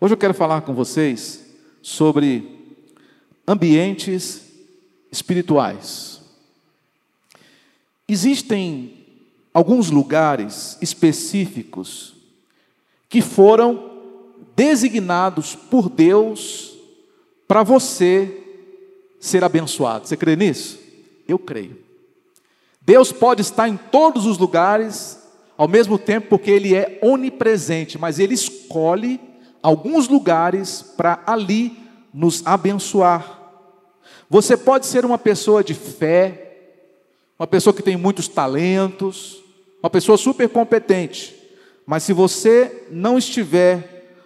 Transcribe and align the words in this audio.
Hoje 0.00 0.12
eu 0.12 0.18
quero 0.18 0.34
falar 0.34 0.62
com 0.62 0.74
vocês 0.74 1.44
sobre 1.80 2.76
ambientes 3.46 4.42
espirituais. 5.10 6.20
Existem 8.08 9.06
alguns 9.52 9.90
lugares 9.90 10.76
específicos 10.82 12.14
que 13.08 13.22
foram 13.22 13.92
designados 14.56 15.54
por 15.54 15.88
Deus 15.88 16.76
para 17.46 17.62
você 17.62 18.42
ser 19.20 19.44
abençoado. 19.44 20.06
Você 20.06 20.16
crê 20.16 20.34
nisso? 20.34 20.78
Eu 21.26 21.38
creio. 21.38 21.78
Deus 22.82 23.12
pode 23.12 23.42
estar 23.42 23.68
em 23.68 23.76
todos 23.76 24.26
os 24.26 24.38
lugares 24.38 25.18
ao 25.56 25.68
mesmo 25.68 25.98
tempo 25.98 26.28
porque 26.28 26.50
ele 26.50 26.74
é 26.74 26.98
onipresente, 27.00 27.96
mas 27.96 28.18
ele 28.18 28.34
escolhe 28.34 29.20
alguns 29.64 30.08
lugares 30.08 30.82
para 30.82 31.22
ali 31.26 31.78
nos 32.12 32.46
abençoar. 32.46 33.40
Você 34.28 34.58
pode 34.58 34.84
ser 34.84 35.06
uma 35.06 35.16
pessoa 35.16 35.64
de 35.64 35.72
fé, 35.72 36.74
uma 37.38 37.46
pessoa 37.46 37.72
que 37.72 37.82
tem 37.82 37.96
muitos 37.96 38.28
talentos, 38.28 39.42
uma 39.82 39.88
pessoa 39.88 40.18
super 40.18 40.50
competente, 40.50 41.34
mas 41.86 42.02
se 42.02 42.12
você 42.12 42.86
não 42.90 43.16
estiver 43.16 44.20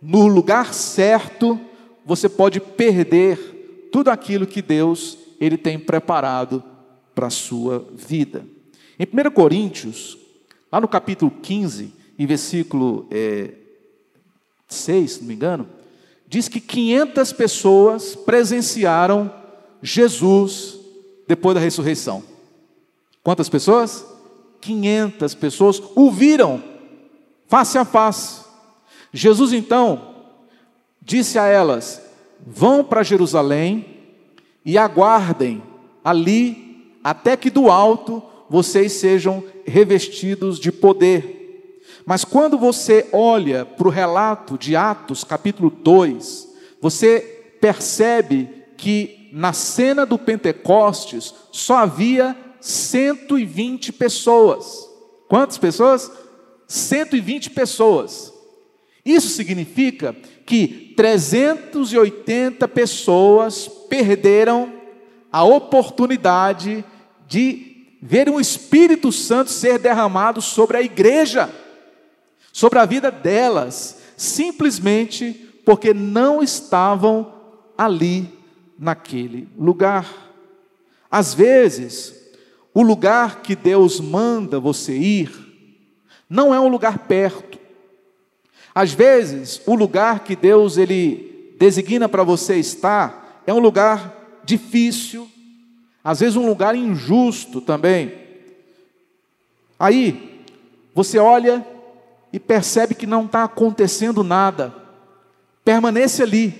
no 0.00 0.26
lugar 0.26 0.74
certo, 0.74 1.58
você 2.04 2.28
pode 2.28 2.60
perder 2.60 3.88
tudo 3.90 4.10
aquilo 4.10 4.46
que 4.46 4.60
Deus 4.60 5.16
ele 5.40 5.56
tem 5.56 5.78
preparado 5.78 6.62
para 7.14 7.28
a 7.28 7.30
sua 7.30 7.86
vida. 7.94 8.44
Em 8.98 9.06
1 9.06 9.30
Coríntios, 9.30 10.18
lá 10.70 10.78
no 10.82 10.88
capítulo 10.88 11.30
15, 11.30 11.94
em 12.18 12.26
versículo 12.26 13.06
é, 13.10 13.54
6, 14.72 15.10
se 15.10 15.20
não 15.20 15.28
me 15.28 15.34
engano, 15.34 15.68
diz 16.26 16.48
que 16.48 16.60
500 16.60 17.32
pessoas 17.32 18.14
presenciaram 18.14 19.32
Jesus 19.82 20.78
depois 21.26 21.54
da 21.54 21.60
ressurreição. 21.60 22.22
Quantas 23.22 23.48
pessoas? 23.48 24.04
500 24.60 25.34
pessoas 25.34 25.82
o 25.94 26.10
viram 26.10 26.62
face 27.48 27.76
a 27.76 27.84
face. 27.84 28.42
Jesus 29.12 29.52
então 29.52 30.14
disse 31.00 31.38
a 31.38 31.46
elas: 31.46 32.00
Vão 32.46 32.82
para 32.82 33.02
Jerusalém 33.02 33.98
e 34.64 34.78
aguardem 34.78 35.62
ali 36.04 36.96
até 37.02 37.36
que 37.36 37.50
do 37.50 37.70
alto 37.70 38.22
vocês 38.48 38.92
sejam 38.92 39.42
revestidos 39.66 40.58
de 40.58 40.70
poder. 40.72 41.41
Mas 42.04 42.24
quando 42.24 42.58
você 42.58 43.08
olha 43.12 43.64
para 43.64 43.86
o 43.86 43.90
relato 43.90 44.58
de 44.58 44.74
Atos, 44.74 45.24
capítulo 45.24 45.70
2, 45.70 46.48
você 46.80 47.20
percebe 47.60 48.48
que 48.76 49.30
na 49.32 49.52
cena 49.52 50.04
do 50.04 50.18
Pentecostes 50.18 51.32
só 51.52 51.76
havia 51.78 52.36
120 52.60 53.92
pessoas. 53.92 54.88
Quantas 55.28 55.58
pessoas? 55.58 56.10
120 56.66 57.50
pessoas. 57.50 58.32
Isso 59.04 59.28
significa 59.28 60.14
que 60.44 60.92
380 60.96 62.66
pessoas 62.68 63.68
perderam 63.88 64.72
a 65.30 65.44
oportunidade 65.44 66.84
de 67.26 67.96
ver 68.02 68.28
o 68.28 68.40
Espírito 68.40 69.10
Santo 69.12 69.50
ser 69.50 69.78
derramado 69.78 70.42
sobre 70.42 70.76
a 70.76 70.82
igreja 70.82 71.48
sobre 72.52 72.78
a 72.78 72.84
vida 72.84 73.10
delas, 73.10 73.98
simplesmente 74.16 75.32
porque 75.64 75.94
não 75.94 76.42
estavam 76.42 77.32
ali 77.76 78.28
naquele 78.78 79.48
lugar. 79.58 80.06
Às 81.10 81.32
vezes, 81.32 82.14
o 82.74 82.82
lugar 82.82 83.42
que 83.42 83.56
Deus 83.56 84.00
manda 84.00 84.60
você 84.60 84.96
ir 84.96 85.30
não 86.28 86.54
é 86.54 86.60
um 86.60 86.68
lugar 86.68 86.98
perto. 87.00 87.58
Às 88.74 88.92
vezes, 88.92 89.60
o 89.66 89.74
lugar 89.74 90.20
que 90.20 90.34
Deus 90.34 90.76
ele 90.78 91.54
designa 91.58 92.08
para 92.08 92.22
você 92.22 92.56
estar 92.56 93.42
é 93.46 93.52
um 93.52 93.58
lugar 93.58 94.40
difícil, 94.44 95.28
às 96.02 96.20
vezes 96.20 96.36
um 96.36 96.46
lugar 96.46 96.74
injusto 96.74 97.60
também. 97.60 98.12
Aí, 99.78 100.44
você 100.94 101.18
olha 101.18 101.66
e 102.32 102.40
percebe 102.40 102.94
que 102.94 103.06
não 103.06 103.26
está 103.26 103.44
acontecendo 103.44 104.24
nada, 104.24 104.74
permaneça 105.64 106.22
ali, 106.22 106.54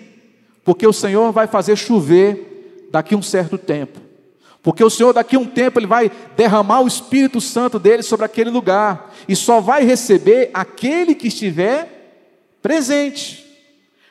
porque 0.65 0.87
o 0.87 0.93
Senhor 0.93 1.33
vai 1.33 1.47
fazer 1.47 1.77
chover 1.77 2.89
daqui 2.91 3.17
um 3.17 3.23
certo 3.23 3.57
tempo. 3.57 4.01
Porque 4.63 4.85
o 4.85 4.91
Senhor, 4.91 5.13
daqui 5.13 5.35
a 5.35 5.39
um 5.41 5.47
tempo, 5.47 5.81
Ele 5.81 5.89
vai 5.89 6.11
derramar 6.37 6.83
o 6.83 6.87
Espírito 6.87 7.41
Santo 7.41 7.81
dele 7.81 8.03
sobre 8.03 8.25
aquele 8.25 8.51
lugar, 8.51 9.13
e 9.27 9.35
só 9.35 9.61
vai 9.61 9.83
receber 9.85 10.51
aquele 10.55 11.15
que 11.15 11.29
estiver 11.29 12.59
presente, 12.63 13.45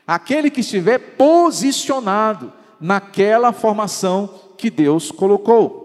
aquele 0.05 0.49
que 0.49 0.59
estiver 0.59 0.97
posicionado 0.97 2.51
naquela 2.81 3.53
formação 3.53 4.29
que 4.57 4.69
Deus 4.69 5.09
colocou. 5.09 5.79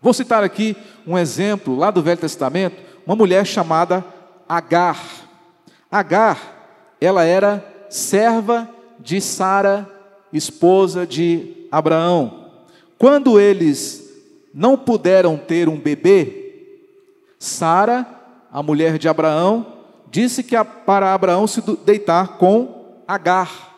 Vou 0.00 0.14
citar 0.14 0.42
aqui 0.42 0.76
um 1.06 1.18
exemplo 1.18 1.76
lá 1.76 1.90
do 1.90 2.02
Velho 2.02 2.20
Testamento, 2.20 2.82
uma 3.06 3.16
mulher 3.16 3.44
chamada 3.46 4.04
Agar. 4.48 4.98
Agar, 5.90 6.96
ela 7.00 7.24
era 7.24 7.64
serva 7.88 8.68
de 8.98 9.20
Sara, 9.20 9.88
esposa 10.32 11.06
de 11.06 11.66
Abraão. 11.70 12.50
Quando 12.98 13.38
eles 13.38 14.12
não 14.52 14.76
puderam 14.76 15.36
ter 15.36 15.68
um 15.68 15.78
bebê, 15.78 16.44
Sara, 17.38 18.06
a 18.50 18.62
mulher 18.62 18.98
de 18.98 19.08
Abraão, 19.08 19.66
disse 20.10 20.42
que 20.42 20.56
para 20.86 21.12
Abraão 21.12 21.46
se 21.46 21.60
deitar 21.84 22.38
com 22.38 23.02
Agar. 23.06 23.74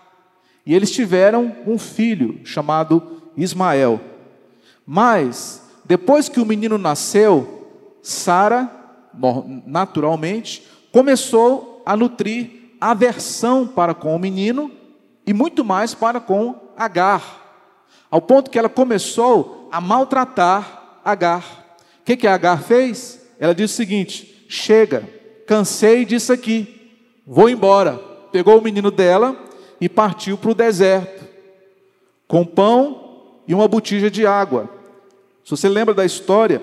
E 0.64 0.74
eles 0.74 0.90
tiveram 0.90 1.56
um 1.66 1.78
filho 1.78 2.40
chamado 2.44 3.22
Ismael. 3.36 4.00
Mas, 4.86 5.62
depois 5.84 6.28
que 6.28 6.40
o 6.40 6.46
menino 6.46 6.78
nasceu, 6.78 7.68
Sara 8.02 8.70
naturalmente, 9.66 10.66
começou 10.92 11.82
a 11.84 11.96
nutrir 11.96 12.50
aversão 12.80 13.66
para 13.66 13.94
com 13.94 14.14
o 14.14 14.18
menino 14.18 14.70
e 15.26 15.32
muito 15.32 15.64
mais 15.64 15.94
para 15.94 16.20
com 16.20 16.54
Agar, 16.76 17.72
ao 18.10 18.20
ponto 18.20 18.50
que 18.50 18.58
ela 18.58 18.68
começou 18.68 19.68
a 19.72 19.80
maltratar 19.80 21.00
Agar. 21.04 21.78
O 22.00 22.04
que, 22.04 22.16
que 22.16 22.26
Agar 22.26 22.62
fez? 22.62 23.26
Ela 23.40 23.54
disse 23.54 23.74
o 23.74 23.76
seguinte: 23.76 24.46
chega, 24.48 25.08
cansei 25.46 26.04
disso 26.04 26.32
aqui, 26.32 26.92
vou 27.26 27.48
embora. 27.48 27.98
Pegou 28.30 28.58
o 28.58 28.62
menino 28.62 28.90
dela 28.90 29.36
e 29.80 29.88
partiu 29.88 30.36
para 30.36 30.50
o 30.50 30.54
deserto, 30.54 31.24
com 32.28 32.44
pão 32.44 33.40
e 33.48 33.54
uma 33.54 33.66
botija 33.68 34.10
de 34.10 34.26
água. 34.26 34.68
Se 35.44 35.50
você 35.50 35.68
lembra 35.68 35.94
da 35.94 36.04
história, 36.04 36.60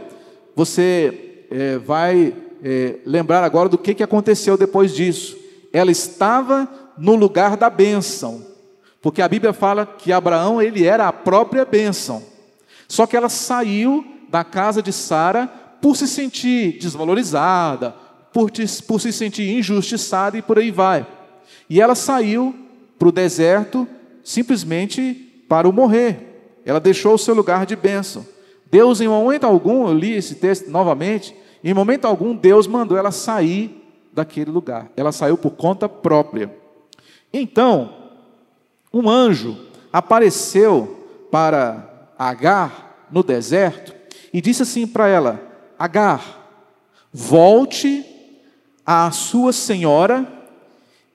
você 0.55 1.45
é, 1.49 1.77
vai 1.77 2.33
é, 2.63 2.95
lembrar 3.05 3.43
agora 3.43 3.67
do 3.67 3.77
que, 3.77 3.93
que 3.93 4.03
aconteceu 4.03 4.57
depois 4.57 4.95
disso. 4.95 5.37
Ela 5.71 5.91
estava 5.91 6.67
no 6.97 7.15
lugar 7.15 7.57
da 7.57 7.69
bênção, 7.69 8.45
porque 9.01 9.21
a 9.21 9.27
Bíblia 9.27 9.51
fala 9.51 9.85
que 9.85 10.13
Abraão 10.13 10.61
ele 10.61 10.85
era 10.85 11.07
a 11.07 11.13
própria 11.13 11.65
bênção. 11.65 12.23
Só 12.87 13.05
que 13.05 13.17
ela 13.17 13.29
saiu 13.29 14.05
da 14.29 14.43
casa 14.43 14.81
de 14.81 14.93
Sara 14.93 15.47
por 15.81 15.97
se 15.97 16.07
sentir 16.07 16.77
desvalorizada, 16.79 17.93
por, 18.31 18.49
por 18.87 19.01
se 19.01 19.11
sentir 19.11 19.49
injustiçada 19.57 20.37
e 20.37 20.41
por 20.41 20.57
aí 20.57 20.71
vai. 20.71 21.05
E 21.69 21.81
ela 21.81 21.95
saiu 21.95 22.55
para 22.97 23.07
o 23.09 23.11
deserto 23.11 23.87
simplesmente 24.23 25.43
para 25.49 25.67
o 25.67 25.73
morrer. 25.73 26.61
Ela 26.65 26.79
deixou 26.79 27.15
o 27.15 27.19
seu 27.19 27.35
lugar 27.35 27.65
de 27.65 27.75
bênção. 27.75 28.25
Deus, 28.71 29.01
em 29.01 29.07
momento 29.07 29.43
algum, 29.43 29.87
eu 29.87 29.93
li 29.93 30.13
esse 30.13 30.35
texto 30.35 30.69
novamente, 30.69 31.35
em 31.69 31.73
momento 31.73 32.05
algum, 32.05 32.35
Deus 32.35 32.67
mandou 32.67 32.97
ela 32.97 33.11
sair 33.11 33.81
daquele 34.11 34.51
lugar. 34.51 34.89
Ela 34.97 35.11
saiu 35.11 35.37
por 35.37 35.51
conta 35.51 35.87
própria. 35.87 36.53
Então, 37.31 37.93
um 38.93 39.09
anjo 39.09 39.57
apareceu 39.91 41.27
para 41.31 41.89
Agar 42.15 43.07
no 43.11 43.23
deserto 43.23 43.93
e 44.31 44.39
disse 44.39 44.61
assim 44.61 44.85
para 44.85 45.07
ela: 45.07 45.41
Agar, 45.79 46.47
volte 47.11 48.05
à 48.85 49.09
sua 49.11 49.51
senhora 49.51 50.27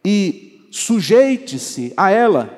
e 0.04 0.68
sujeite-se 0.70 1.94
a 1.96 2.10
ela. 2.10 2.50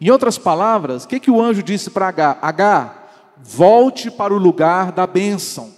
Em 0.00 0.10
outras 0.10 0.38
palavras, 0.38 1.04
o 1.04 1.08
que, 1.08 1.20
que 1.20 1.30
o 1.30 1.40
anjo 1.40 1.62
disse 1.62 1.90
para 1.90 2.08
Agar? 2.08 2.38
Agar, 2.40 3.34
volte 3.42 4.10
para 4.10 4.34
o 4.34 4.38
lugar 4.38 4.90
da 4.90 5.06
bênção. 5.06 5.72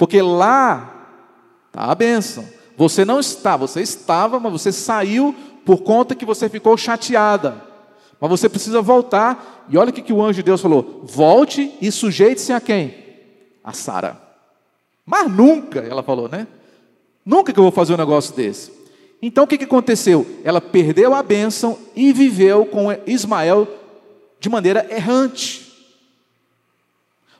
Porque 0.00 0.22
lá 0.22 1.18
está 1.66 1.84
a 1.90 1.94
bênção. 1.94 2.48
Você 2.74 3.04
não 3.04 3.20
está, 3.20 3.54
você 3.54 3.82
estava, 3.82 4.40
mas 4.40 4.50
você 4.50 4.72
saiu 4.72 5.36
por 5.62 5.82
conta 5.82 6.14
que 6.14 6.24
você 6.24 6.48
ficou 6.48 6.74
chateada. 6.74 7.62
Mas 8.18 8.30
você 8.30 8.48
precisa 8.48 8.80
voltar. 8.80 9.66
E 9.68 9.76
olha 9.76 9.90
o 9.90 9.92
que, 9.92 10.10
o 10.10 10.22
anjo 10.22 10.36
de 10.36 10.42
Deus 10.42 10.62
falou: 10.62 11.02
volte 11.04 11.76
e 11.82 11.92
sujeite-se 11.92 12.50
a 12.50 12.58
quem? 12.62 12.94
A 13.62 13.74
Sara. 13.74 14.18
Mas 15.04 15.30
nunca, 15.30 15.80
ela 15.80 16.02
falou, 16.02 16.30
né? 16.30 16.46
Nunca 17.22 17.52
que 17.52 17.58
eu 17.58 17.64
vou 17.64 17.70
fazer 17.70 17.92
um 17.92 17.98
negócio 17.98 18.34
desse. 18.34 18.72
Então 19.20 19.44
o 19.44 19.46
que, 19.46 19.58
que 19.58 19.64
aconteceu? 19.64 20.26
Ela 20.42 20.62
perdeu 20.62 21.12
a 21.12 21.22
bênção 21.22 21.78
e 21.94 22.10
viveu 22.10 22.64
com 22.64 22.86
Ismael 23.06 23.68
de 24.40 24.48
maneira 24.48 24.86
errante. 24.90 25.70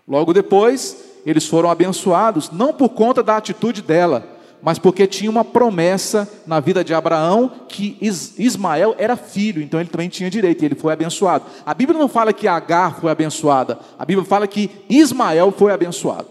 Logo 0.07 0.35
depois, 0.35 1.10
eles 1.25 1.47
foram 1.47 1.71
abençoados, 1.71 2.51
não 2.51 2.73
por 2.73 2.91
conta 2.91 3.23
da 3.23 3.37
atitude 3.37 3.83
dela, 3.83 4.27
mas 4.63 4.79
porque 4.79 5.07
tinha 5.07 5.31
uma 5.31 5.45
promessa 5.45 6.29
na 6.47 6.61
vida 6.61 6.85
de 6.85 6.93
Abraão 6.93 7.51
que 7.69 7.97
Ismael 8.01 8.95
era 8.99 9.17
filho, 9.17 9.63
então 9.63 9.81
ele 9.81 9.89
também 9.89 10.09
tinha 10.09 10.31
direito, 10.31 10.63
e 10.63 10.67
ele 10.67 10.75
foi 10.75 10.93
abençoado. 10.93 11.45
A 11.65 11.73
Bíblia 11.73 11.99
não 11.99 12.09
fala 12.09 12.33
que 12.33 12.47
Agar 12.47 13.01
foi 13.01 13.11
abençoada, 13.11 13.79
a 13.99 14.05
Bíblia 14.05 14.27
fala 14.27 14.47
que 14.47 14.71
Ismael 14.89 15.53
foi 15.53 15.73
abençoado. 15.73 16.29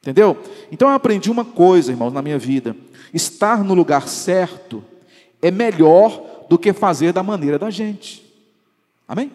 Entendeu? 0.00 0.36
Então 0.72 0.88
eu 0.88 0.94
aprendi 0.94 1.30
uma 1.30 1.44
coisa, 1.44 1.90
irmãos, 1.90 2.12
na 2.12 2.22
minha 2.22 2.38
vida: 2.38 2.74
estar 3.12 3.62
no 3.62 3.74
lugar 3.74 4.08
certo 4.08 4.82
é 5.42 5.50
melhor 5.50 6.46
do 6.48 6.58
que 6.58 6.72
fazer 6.72 7.12
da 7.12 7.22
maneira 7.22 7.58
da 7.58 7.68
gente. 7.68 8.24
Amém? 9.06 9.30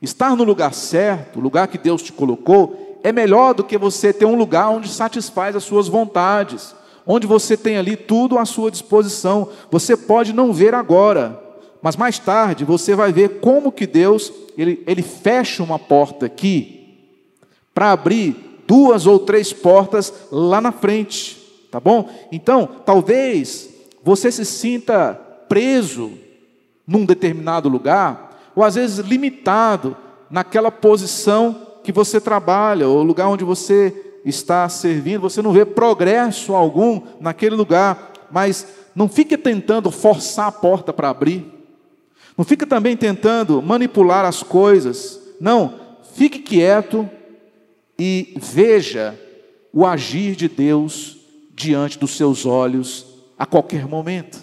Estar 0.00 0.36
no 0.36 0.44
lugar 0.44 0.72
certo, 0.72 1.38
o 1.38 1.42
lugar 1.42 1.66
que 1.66 1.78
Deus 1.78 2.02
te 2.02 2.12
colocou, 2.12 2.87
é 3.02 3.12
melhor 3.12 3.54
do 3.54 3.64
que 3.64 3.78
você 3.78 4.12
ter 4.12 4.24
um 4.24 4.36
lugar 4.36 4.70
onde 4.70 4.88
satisfaz 4.88 5.54
as 5.54 5.64
suas 5.64 5.88
vontades, 5.88 6.74
onde 7.06 7.26
você 7.26 7.56
tem 7.56 7.76
ali 7.76 7.96
tudo 7.96 8.38
à 8.38 8.44
sua 8.44 8.70
disposição. 8.70 9.48
Você 9.70 9.96
pode 9.96 10.32
não 10.32 10.52
ver 10.52 10.74
agora, 10.74 11.40
mas 11.80 11.96
mais 11.96 12.18
tarde 12.18 12.64
você 12.64 12.94
vai 12.94 13.12
ver 13.12 13.40
como 13.40 13.72
que 13.72 13.86
Deus 13.86 14.32
ele, 14.56 14.82
ele 14.86 15.02
fecha 15.02 15.62
uma 15.62 15.78
porta 15.78 16.26
aqui 16.26 16.96
para 17.72 17.92
abrir 17.92 18.62
duas 18.66 19.06
ou 19.06 19.20
três 19.20 19.52
portas 19.52 20.12
lá 20.32 20.60
na 20.60 20.72
frente, 20.72 21.36
tá 21.70 21.78
bom? 21.78 22.10
Então, 22.32 22.68
talvez 22.84 23.70
você 24.02 24.32
se 24.32 24.44
sinta 24.44 25.14
preso 25.48 26.12
num 26.86 27.04
determinado 27.04 27.68
lugar 27.68 28.36
ou 28.54 28.64
às 28.64 28.74
vezes 28.74 28.98
limitado 28.98 29.96
naquela 30.28 30.70
posição 30.70 31.67
que 31.88 31.92
você 31.92 32.20
trabalha, 32.20 32.86
ou 32.86 33.02
lugar 33.02 33.28
onde 33.28 33.44
você 33.44 34.18
está 34.22 34.68
servindo, 34.68 35.22
você 35.22 35.40
não 35.40 35.54
vê 35.54 35.64
progresso 35.64 36.54
algum 36.54 37.00
naquele 37.18 37.54
lugar, 37.56 38.12
mas 38.30 38.66
não 38.94 39.08
fique 39.08 39.38
tentando 39.38 39.90
forçar 39.90 40.48
a 40.48 40.52
porta 40.52 40.92
para 40.92 41.08
abrir, 41.08 41.50
não 42.36 42.44
fique 42.44 42.66
também 42.66 42.94
tentando 42.94 43.62
manipular 43.62 44.26
as 44.26 44.42
coisas, 44.42 45.18
não, 45.40 45.80
fique 46.12 46.40
quieto 46.40 47.08
e 47.98 48.34
veja 48.36 49.18
o 49.72 49.86
agir 49.86 50.36
de 50.36 50.46
Deus 50.46 51.16
diante 51.54 51.98
dos 51.98 52.18
seus 52.18 52.44
olhos 52.44 53.06
a 53.38 53.46
qualquer 53.46 53.88
momento. 53.88 54.38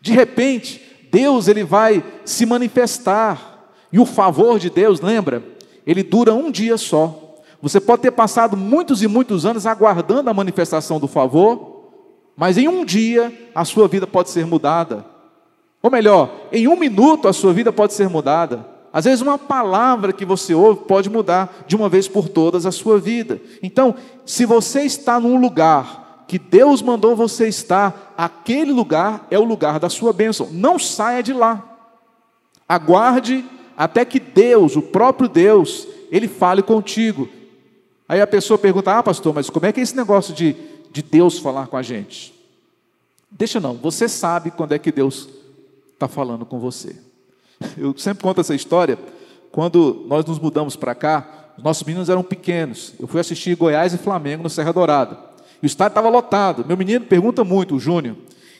De 0.00 0.12
repente, 0.12 0.80
Deus 1.10 1.48
ele 1.48 1.64
vai 1.64 2.04
se 2.24 2.46
manifestar 2.46 3.72
e 3.92 3.98
o 3.98 4.06
favor 4.06 4.60
de 4.60 4.70
Deus, 4.70 5.00
lembra? 5.00 5.53
Ele 5.86 6.02
dura 6.02 6.34
um 6.34 6.50
dia 6.50 6.76
só. 6.76 7.36
Você 7.60 7.80
pode 7.80 8.02
ter 8.02 8.10
passado 8.10 8.56
muitos 8.56 9.02
e 9.02 9.08
muitos 9.08 9.46
anos 9.46 9.66
aguardando 9.66 10.28
a 10.28 10.34
manifestação 10.34 11.00
do 11.00 11.08
favor, 11.08 11.90
mas 12.36 12.58
em 12.58 12.68
um 12.68 12.84
dia 12.84 13.32
a 13.54 13.64
sua 13.64 13.88
vida 13.88 14.06
pode 14.06 14.30
ser 14.30 14.46
mudada. 14.46 15.04
Ou 15.82 15.90
melhor, 15.90 16.48
em 16.52 16.66
um 16.68 16.76
minuto 16.76 17.28
a 17.28 17.32
sua 17.32 17.52
vida 17.52 17.72
pode 17.72 17.92
ser 17.92 18.08
mudada. 18.08 18.74
Às 18.94 19.06
vezes, 19.06 19.22
uma 19.22 19.36
palavra 19.36 20.12
que 20.12 20.24
você 20.24 20.54
ouve 20.54 20.84
pode 20.84 21.10
mudar 21.10 21.64
de 21.66 21.74
uma 21.74 21.88
vez 21.88 22.06
por 22.06 22.28
todas 22.28 22.64
a 22.64 22.70
sua 22.70 22.96
vida. 22.96 23.40
Então, 23.60 23.96
se 24.24 24.46
você 24.46 24.82
está 24.82 25.18
num 25.18 25.40
lugar 25.40 26.24
que 26.28 26.38
Deus 26.38 26.80
mandou 26.80 27.16
você 27.16 27.48
estar, 27.48 28.14
aquele 28.16 28.70
lugar 28.70 29.26
é 29.32 29.38
o 29.38 29.42
lugar 29.42 29.80
da 29.80 29.88
sua 29.88 30.12
bênção. 30.12 30.48
Não 30.52 30.78
saia 30.78 31.24
de 31.24 31.32
lá. 31.32 31.62
Aguarde 32.68 33.44
até 33.76 34.04
que 34.04 34.20
Deus, 34.20 34.76
o 34.76 34.82
próprio 34.82 35.28
Deus, 35.28 35.86
ele 36.10 36.28
fale 36.28 36.62
contigo. 36.62 37.28
Aí 38.08 38.20
a 38.20 38.26
pessoa 38.26 38.58
pergunta: 38.58 38.96
Ah, 38.96 39.02
pastor, 39.02 39.34
mas 39.34 39.50
como 39.50 39.66
é 39.66 39.72
que 39.72 39.80
é 39.80 39.82
esse 39.82 39.96
negócio 39.96 40.34
de, 40.34 40.56
de 40.92 41.02
Deus 41.02 41.38
falar 41.38 41.66
com 41.66 41.76
a 41.76 41.82
gente? 41.82 42.34
Deixa 43.30 43.58
não, 43.58 43.74
você 43.74 44.08
sabe 44.08 44.50
quando 44.50 44.72
é 44.72 44.78
que 44.78 44.92
Deus 44.92 45.28
está 45.92 46.06
falando 46.06 46.46
com 46.46 46.58
você. 46.58 46.96
Eu 47.76 47.96
sempre 47.96 48.22
conto 48.22 48.40
essa 48.40 48.54
história. 48.54 48.98
Quando 49.50 50.04
nós 50.08 50.24
nos 50.24 50.38
mudamos 50.38 50.76
para 50.76 50.94
cá, 50.94 51.52
os 51.56 51.62
nossos 51.62 51.84
meninos 51.84 52.08
eram 52.08 52.22
pequenos. 52.22 52.92
Eu 52.98 53.06
fui 53.06 53.20
assistir 53.20 53.56
Goiás 53.56 53.94
e 53.94 53.98
Flamengo 53.98 54.42
no 54.42 54.50
Serra 54.50 54.72
Dourada. 54.72 55.18
E 55.62 55.66
o 55.66 55.68
estádio 55.68 55.92
estava 55.92 56.08
lotado. 56.08 56.64
Meu 56.66 56.76
menino 56.76 57.04
pergunta 57.04 57.44
muito, 57.44 57.76
o 57.76 57.80
Júnior. 57.80 58.16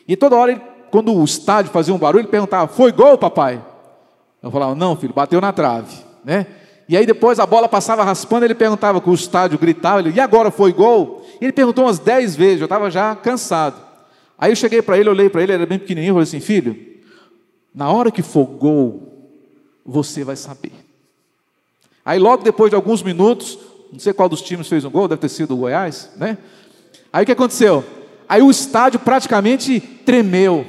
E 0.06 0.16
toda 0.16 0.36
hora, 0.36 0.52
ele, 0.52 0.60
quando 0.90 1.12
o 1.12 1.24
estádio 1.24 1.72
fazia 1.72 1.92
um 1.92 1.98
barulho, 1.98 2.22
ele 2.22 2.28
perguntava: 2.28 2.68
Foi 2.68 2.92
gol, 2.92 3.18
papai? 3.18 3.62
Eu 4.44 4.50
falava, 4.50 4.74
não, 4.74 4.94
filho, 4.94 5.14
bateu 5.14 5.40
na 5.40 5.54
trave, 5.54 5.96
né? 6.22 6.46
E 6.86 6.98
aí 6.98 7.06
depois 7.06 7.40
a 7.40 7.46
bola 7.46 7.66
passava 7.66 8.04
raspando, 8.04 8.44
ele 8.44 8.54
perguntava 8.54 9.00
com 9.00 9.10
o 9.10 9.14
estádio 9.14 9.58
gritava, 9.58 10.00
ele, 10.00 10.12
e 10.14 10.20
agora 10.20 10.50
foi 10.50 10.70
gol? 10.70 11.24
Ele 11.40 11.50
perguntou 11.50 11.86
umas 11.86 11.98
dez 11.98 12.36
vezes, 12.36 12.60
eu 12.60 12.66
estava 12.66 12.90
já 12.90 13.16
cansado. 13.16 13.80
Aí 14.38 14.52
eu 14.52 14.56
cheguei 14.56 14.82
para 14.82 14.98
ele, 14.98 15.08
olhei 15.08 15.30
para 15.30 15.42
ele, 15.42 15.52
ele 15.52 15.62
era 15.62 15.66
bem 15.66 15.78
pequenininho, 15.78 16.10
eu 16.10 16.14
falei 16.16 16.24
assim, 16.24 16.40
filho, 16.40 16.76
na 17.74 17.90
hora 17.90 18.10
que 18.10 18.20
for 18.20 18.44
gol, 18.44 19.30
você 19.82 20.22
vai 20.22 20.36
saber. 20.36 20.72
Aí 22.04 22.18
logo 22.18 22.42
depois 22.42 22.68
de 22.68 22.76
alguns 22.76 23.02
minutos, 23.02 23.58
não 23.90 23.98
sei 23.98 24.12
qual 24.12 24.28
dos 24.28 24.42
times 24.42 24.68
fez 24.68 24.84
um 24.84 24.90
gol, 24.90 25.08
deve 25.08 25.22
ter 25.22 25.30
sido 25.30 25.54
o 25.54 25.56
Goiás, 25.56 26.10
né? 26.18 26.36
Aí 27.10 27.22
o 27.22 27.26
que 27.26 27.32
aconteceu? 27.32 27.82
Aí 28.28 28.42
o 28.42 28.50
estádio 28.50 29.00
praticamente 29.00 29.80
tremeu. 29.80 30.66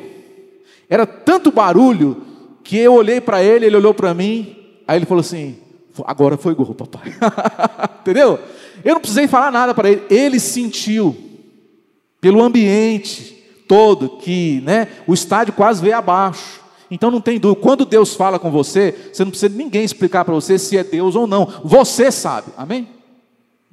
Era 0.89 1.06
tanto 1.06 1.51
barulho 1.51 2.34
que 2.65 2.77
eu 2.77 2.95
olhei 2.95 3.21
para 3.21 3.44
ele, 3.44 3.67
ele 3.67 3.77
olhou 3.77 3.94
para 3.94 4.13
mim, 4.13 4.57
aí 4.88 4.97
ele 4.97 5.06
falou 5.06 5.21
assim: 5.21 5.56
agora 6.03 6.35
foi 6.35 6.56
gol, 6.56 6.73
papai. 6.73 7.13
Entendeu? 8.01 8.39
Eu 8.83 8.95
não 8.95 9.00
precisei 9.00 9.27
falar 9.27 9.51
nada 9.51 9.73
para 9.73 9.89
ele, 9.89 10.03
ele 10.09 10.39
sentiu, 10.39 11.15
pelo 12.19 12.41
ambiente 12.41 13.33
todo, 13.67 14.17
que 14.17 14.62
né, 14.62 14.88
o 15.07 15.13
estádio 15.13 15.53
quase 15.53 15.81
veio 15.81 15.95
abaixo. 15.95 16.59
Então 16.89 17.09
não 17.12 17.21
tem 17.21 17.39
dúvida, 17.39 17.62
quando 17.62 17.86
Deus 17.86 18.15
fala 18.15 18.39
com 18.39 18.51
você, 18.51 19.10
você 19.13 19.24
não 19.24 19.31
precisa 19.31 19.50
de 19.50 19.57
ninguém 19.57 19.84
explicar 19.84 20.25
para 20.25 20.34
você 20.34 20.57
se 20.57 20.77
é 20.77 20.84
Deus 20.84 21.15
ou 21.15 21.25
não, 21.25 21.45
você 21.63 22.12
sabe, 22.12 22.48
amém? 22.57 22.88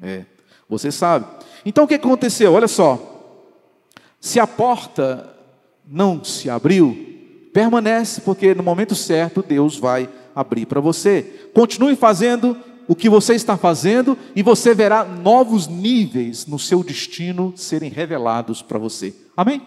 É, 0.03 0.25
você 0.69 0.91
sabe. 0.91 1.27
Então 1.65 1.85
o 1.85 1.89
que 1.89 1.95
aconteceu? 1.95 2.53
Olha 2.53 2.69
só, 2.69 2.99
se 4.21 4.39
a 4.39 4.47
porta 4.47 5.31
não 5.87 6.23
se 6.25 6.49
abriu, 6.49 7.12
Permanece, 7.53 8.21
porque 8.23 8.55
no 8.55 8.63
momento 8.63 8.95
certo 8.95 9.43
Deus 9.43 9.77
vai 9.77 10.09
abrir 10.35 10.67
para 10.67 10.81
você. 10.81 11.51
Continue 11.53 11.95
fazendo 11.97 12.57
o 12.89 12.95
que 12.95 13.09
você 13.09 13.35
está 13.35 13.57
fazendo 13.57 14.17
e 14.35 14.43
você 14.43 14.75
verá 14.75 15.05
novos 15.05 15.69
níveis 15.69 16.47
no 16.47 16.59
seu 16.59 16.83
destino 16.83 17.53
serem 17.57 17.91
revelados 17.91 18.63
para 18.63 18.79
você. 18.79 19.15
Amém? 19.37 19.63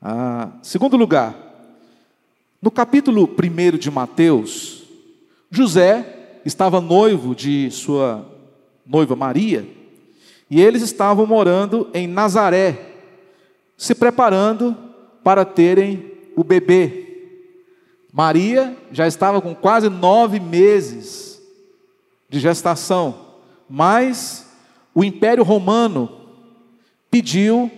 Ah, 0.00 0.50
segundo 0.62 0.96
lugar, 0.96 1.34
no 2.60 2.70
capítulo 2.70 3.28
1 3.28 3.78
de 3.78 3.90
Mateus, 3.90 4.84
José 5.50 6.40
estava 6.44 6.80
noivo 6.80 7.34
de 7.34 7.70
sua 7.70 8.26
noiva 8.84 9.16
Maria 9.16 9.68
e 10.50 10.60
eles 10.60 10.82
estavam 10.82 11.26
morando 11.26 11.88
em 11.92 12.06
Nazaré, 12.06 12.94
se 13.76 13.94
preparando 13.94 14.76
para 15.24 15.44
terem 15.44 16.15
o 16.36 16.44
bebê. 16.44 17.04
Maria 18.12 18.76
já 18.92 19.06
estava 19.06 19.40
com 19.40 19.54
quase 19.54 19.88
nove 19.88 20.38
meses 20.38 21.42
de 22.28 22.38
gestação, 22.38 23.32
mas 23.68 24.46
o 24.94 25.02
Império 25.02 25.42
Romano 25.42 26.10
pediu 27.10 27.70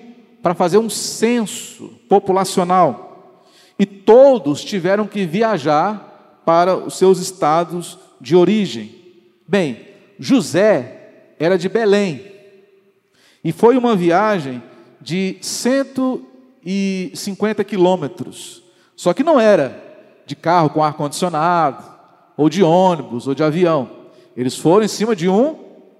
para 0.43 0.55
fazer 0.55 0.79
um 0.79 0.91
censo 0.91 1.91
populacional 2.09 3.45
e 3.79 3.87
todos 3.87 4.65
tiveram 4.65 5.07
que 5.07 5.25
viajar 5.25 6.43
para 6.45 6.77
os 6.77 6.99
seus 6.99 7.19
estados 7.19 7.99
de 8.21 8.35
origem. 8.35 8.95
Bem, 9.47 9.87
José 10.19 11.35
era 11.39 11.57
de 11.57 11.69
Belém 11.69 12.25
e 13.45 13.53
foi 13.53 13.77
uma 13.77 13.95
viagem 13.95 14.63
de 15.01 15.37
cento 15.41 16.27
e 16.71 17.13
50 17.15 17.65
quilômetros. 17.65 18.63
Só 18.95 19.15
que 19.15 19.25
não 19.25 19.41
era 19.41 19.83
de 20.27 20.37
carro 20.37 20.69
com 20.69 20.85
ar-condicionado, 20.85 21.83
ou 22.37 22.51
de 22.51 22.63
ônibus, 22.63 23.27
ou 23.27 23.35
de 23.35 23.43
avião. 23.43 23.89
Eles 24.37 24.55
foram 24.55 24.85
em 24.85 24.89
cima 24.89 25.17
de 25.17 25.31
um 25.31 25.57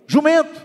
jumento. 0.07 0.61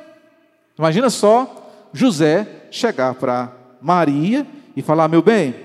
Imagina 0.77 1.10
só 1.10 1.88
José 1.93 2.45
chegar 2.69 3.15
para 3.15 3.53
Maria 3.81 4.45
e 4.75 4.81
falar: 4.81 5.07
meu 5.07 5.22
bem, 5.22 5.55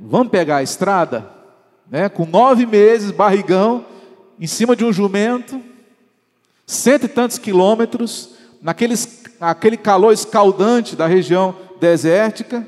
vamos 0.00 0.28
pegar 0.28 0.56
a 0.56 0.62
estrada, 0.62 1.30
né, 1.90 2.08
com 2.08 2.24
nove 2.24 2.64
meses, 2.64 3.10
barrigão, 3.10 3.84
em 4.40 4.46
cima 4.46 4.74
de 4.74 4.86
um 4.86 4.92
jumento, 4.92 5.60
cento 6.64 7.04
e 7.04 7.08
tantos 7.08 7.36
quilômetros, 7.36 8.30
naqueles, 8.62 9.22
aquele 9.38 9.76
calor 9.76 10.14
escaldante 10.14 10.96
da 10.96 11.06
região 11.06 11.54
desértica, 11.78 12.66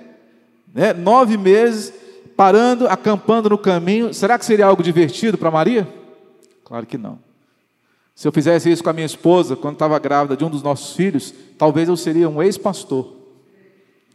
né, 0.75 0.93
nove 0.93 1.39
meses, 1.39 1.93
parando, 2.37 2.89
acampando 2.89 3.49
no 3.49 3.57
caminho. 3.57 4.13
Será 4.13 4.37
que 4.39 4.45
seria 4.45 4.67
algo 4.67 4.83
divertido 4.83 5.39
para 5.39 5.51
Maria? 5.51 5.89
Claro 6.65 6.85
que 6.85 6.99
não. 6.99 7.19
Se 8.15 8.27
eu 8.27 8.33
fizesse 8.33 8.71
isso 8.71 8.83
com 8.83 8.91
a 8.91 8.93
minha 8.93 9.07
esposa, 9.07 9.57
quando 9.57 9.75
estava 9.75 9.99
grávida 9.99 10.37
de 10.37 10.45
um 10.45 10.51
dos 10.51 10.63
nossos 10.63 10.95
filhos, 10.97 11.33
talvez 11.57 11.89
eu 11.89 11.97
seria 11.97 12.29
um 12.29 12.43
ex-pastor. 12.43 13.13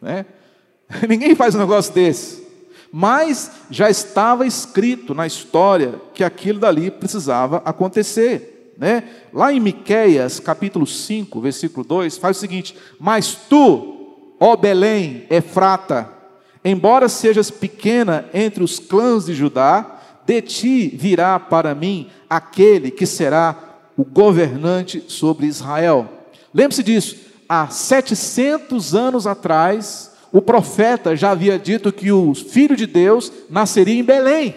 Né? 0.02 0.26
Ninguém 1.08 1.36
faz 1.36 1.56
um 1.56 1.60
negócio 1.60 1.94
desse. 1.94 2.48
Mas 2.92 3.52
já 3.70 3.90
estava 3.90 4.46
escrito 4.46 5.14
na 5.14 5.28
história 5.28 5.96
que 6.14 6.24
aquilo 6.24 6.60
dali 6.60 6.90
precisava 6.90 7.62
acontecer. 7.64 8.74
Né? 8.78 9.04
Lá 9.34 9.54
em 9.54 9.60
Miqueias, 9.60 10.40
capítulo 10.40 10.88
5, 10.88 11.40
versículo 11.42 11.86
2, 11.86 12.18
faz 12.18 12.38
o 12.38 12.40
seguinte: 12.40 12.76
Mas 12.98 13.36
tu, 13.36 14.34
ó 14.40 14.56
Belém, 14.56 15.26
Efrata, 15.30 16.19
embora 16.64 17.10
sejas 17.10 17.50
pequena 17.50 18.26
entre 18.34 18.64
os 18.64 18.80
clãs 18.80 19.26
de 19.26 19.34
Judá, 19.34 20.00
de 20.26 20.42
ti 20.42 20.88
virá 20.88 21.40
para 21.40 21.74
mim 21.74 22.10
aquele 22.30 22.92
que 22.92 23.06
será 23.06 23.56
o 23.98 24.04
governante 24.04 25.04
sobre 25.08 25.48
Israel. 25.48 26.08
Lembre-se 26.54 26.84
disso, 26.84 27.18
há 27.48 27.68
700 27.68 28.96
anos 28.96 29.26
atrás, 29.26 30.12
o 30.32 30.42
profeta 30.42 31.16
já 31.16 31.32
havia 31.32 31.58
dito 31.58 31.92
que 31.92 32.12
o 32.12 32.34
filho 32.36 32.76
de 32.76 32.86
Deus 32.86 33.32
nasceria 33.50 34.00
em 34.00 34.04
Belém. 34.04 34.56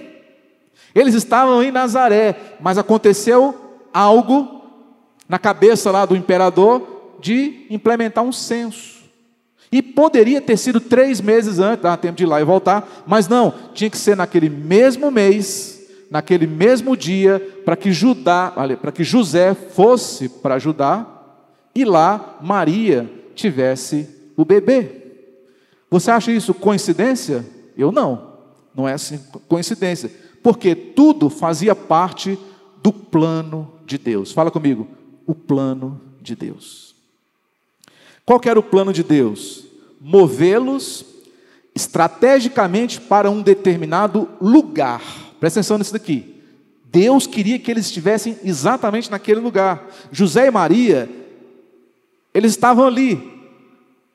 Eles 0.95 1.15
estavam 1.15 1.63
em 1.63 1.73
Nazaré, 1.73 2.37
mas 2.61 2.77
aconteceu 2.77 3.79
algo 3.93 4.63
na 5.29 5.39
cabeça 5.39 5.91
lá 5.91 6.05
do 6.05 6.15
imperador 6.15 7.17
de 7.21 7.67
implementar 7.71 8.23
um 8.23 8.33
censo. 8.33 8.92
E 9.73 9.81
poderia 9.81 10.41
ter 10.41 10.59
sido 10.59 10.79
três 10.79 11.19
meses 11.19 11.59
antes, 11.59 11.83
dá 11.83 11.97
tempo 11.97 12.19
de 12.19 12.25
ir 12.25 12.27
lá 12.27 12.39
e 12.41 12.45
voltar, 12.45 13.05
mas 13.07 13.27
não, 13.27 13.55
tinha 13.73 13.89
que 13.89 13.97
ser 13.97 14.15
naquele 14.15 14.51
mesmo 14.51 15.11
mês, 15.11 15.81
naquele 16.11 16.47
mesmo 16.47 16.95
dia 16.95 17.41
para 17.65 17.75
que 17.75 17.91
Judá, 17.91 18.53
para 18.81 18.93
que 18.93 19.03
José 19.03 19.55
fosse 19.55 20.29
para 20.29 20.59
Judá 20.59 21.07
e 21.75 21.87
lá 21.87 22.39
Maria 22.43 23.11
tivesse 23.35 24.07
o 24.37 24.45
bebê. 24.45 25.03
Você 25.91 26.11
acha 26.11 26.31
isso 26.31 26.53
coincidência? 26.53 27.45
Eu 27.77 27.91
não. 27.91 28.33
Não 28.75 28.87
é 28.87 28.93
assim 28.93 29.21
coincidência, 29.49 30.11
porque 30.43 30.75
tudo 30.75 31.31
fazia 31.31 31.75
parte 31.75 32.39
do 32.83 32.93
plano 32.93 33.73
de 33.87 33.97
Deus. 33.97 34.33
Fala 34.33 34.51
comigo, 34.51 34.87
o 35.27 35.35
plano 35.35 36.01
de 36.21 36.35
Deus. 36.35 36.95
Qual 38.25 38.41
era 38.45 38.59
o 38.59 38.63
plano 38.63 38.93
de 38.93 39.03
Deus? 39.03 39.65
Movê-los 40.01 41.05
estrategicamente 41.75 43.01
para 43.01 43.31
um 43.31 43.41
determinado 43.41 44.29
lugar 44.41 45.23
Presta 45.43 45.59
atenção 45.59 45.77
nisso 45.77 45.93
daqui. 45.93 46.37
Deus 46.85 47.27
queria 47.27 47.59
que 47.59 47.69
eles 47.69 47.87
estivessem 47.87 48.39
exatamente 48.45 49.11
naquele 49.11 49.41
lugar. 49.41 49.89
José 50.13 50.47
e 50.47 50.53
Maria, 50.53 51.11
eles 52.33 52.53
estavam 52.53 52.87
ali, 52.87 53.21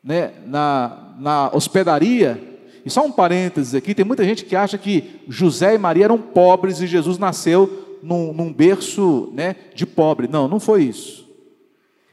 né, 0.02 0.32
na, 0.46 1.16
na 1.20 1.52
hospedaria. 1.54 2.42
E 2.86 2.90
só 2.90 3.06
um 3.06 3.12
parênteses 3.12 3.76
aqui: 3.76 3.94
tem 3.94 4.06
muita 4.06 4.24
gente 4.24 4.46
que 4.46 4.56
acha 4.56 4.78
que 4.78 5.20
José 5.28 5.76
e 5.76 5.78
Maria 5.78 6.06
eram 6.06 6.18
pobres 6.18 6.80
e 6.80 6.88
Jesus 6.88 7.18
nasceu 7.18 8.00
num, 8.02 8.32
num 8.32 8.54
berço 8.54 9.30
né, 9.34 9.58
de 9.76 9.86
pobre. 9.86 10.30
Não, 10.30 10.48
não 10.48 10.62
foi 10.62 10.84
isso. 10.84 11.27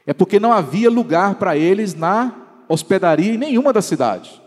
É 0.05 0.13
porque 0.13 0.39
não 0.39 0.53
havia 0.53 0.89
lugar 0.89 1.35
para 1.35 1.57
eles 1.57 1.93
na 1.93 2.33
hospedaria 2.67 3.33
em 3.33 3.37
nenhuma 3.37 3.73
da 3.73 3.81
cidade. 3.81 4.41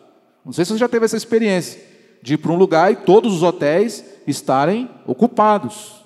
Não 0.44 0.52
sei 0.52 0.64
se 0.64 0.72
você 0.72 0.78
já 0.78 0.88
teve 0.88 1.04
essa 1.04 1.16
experiência 1.16 1.80
de 2.22 2.34
ir 2.34 2.38
para 2.38 2.52
um 2.52 2.56
lugar 2.56 2.92
e 2.92 2.96
todos 2.96 3.34
os 3.34 3.42
hotéis 3.42 4.04
estarem 4.26 4.88
ocupados. 5.06 6.04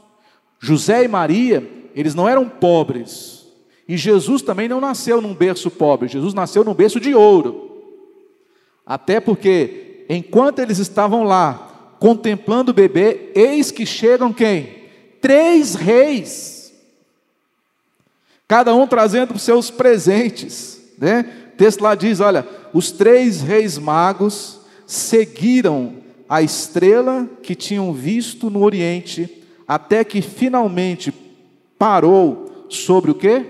José 0.58 1.04
e 1.04 1.08
Maria, 1.08 1.68
eles 1.94 2.14
não 2.14 2.28
eram 2.28 2.48
pobres. 2.48 3.46
E 3.88 3.96
Jesus 3.96 4.42
também 4.42 4.68
não 4.68 4.80
nasceu 4.80 5.20
num 5.20 5.34
berço 5.34 5.70
pobre, 5.70 6.08
Jesus 6.08 6.34
nasceu 6.34 6.64
num 6.64 6.74
berço 6.74 7.00
de 7.00 7.14
ouro. 7.14 7.70
Até 8.86 9.20
porque, 9.20 10.06
enquanto 10.08 10.60
eles 10.60 10.78
estavam 10.78 11.24
lá, 11.24 11.96
contemplando 11.98 12.70
o 12.70 12.74
bebê, 12.74 13.32
eis 13.34 13.70
que 13.70 13.84
chegam 13.84 14.32
quem? 14.32 14.82
Três 15.20 15.74
reis, 15.74 16.61
cada 18.52 18.74
um 18.74 18.86
trazendo 18.86 19.32
os 19.32 19.40
seus 19.40 19.70
presentes. 19.70 20.78
Né? 20.98 21.24
O 21.54 21.56
texto 21.56 21.80
lá 21.80 21.94
diz: 21.94 22.20
olha, 22.20 22.46
os 22.74 22.90
três 22.90 23.40
reis 23.40 23.78
magos 23.78 24.60
seguiram 24.86 25.94
a 26.28 26.42
estrela 26.42 27.26
que 27.42 27.54
tinham 27.54 27.94
visto 27.94 28.50
no 28.50 28.62
Oriente, 28.62 29.42
até 29.66 30.04
que 30.04 30.20
finalmente 30.20 31.14
parou 31.78 32.66
sobre 32.68 33.10
o 33.10 33.14
que? 33.14 33.42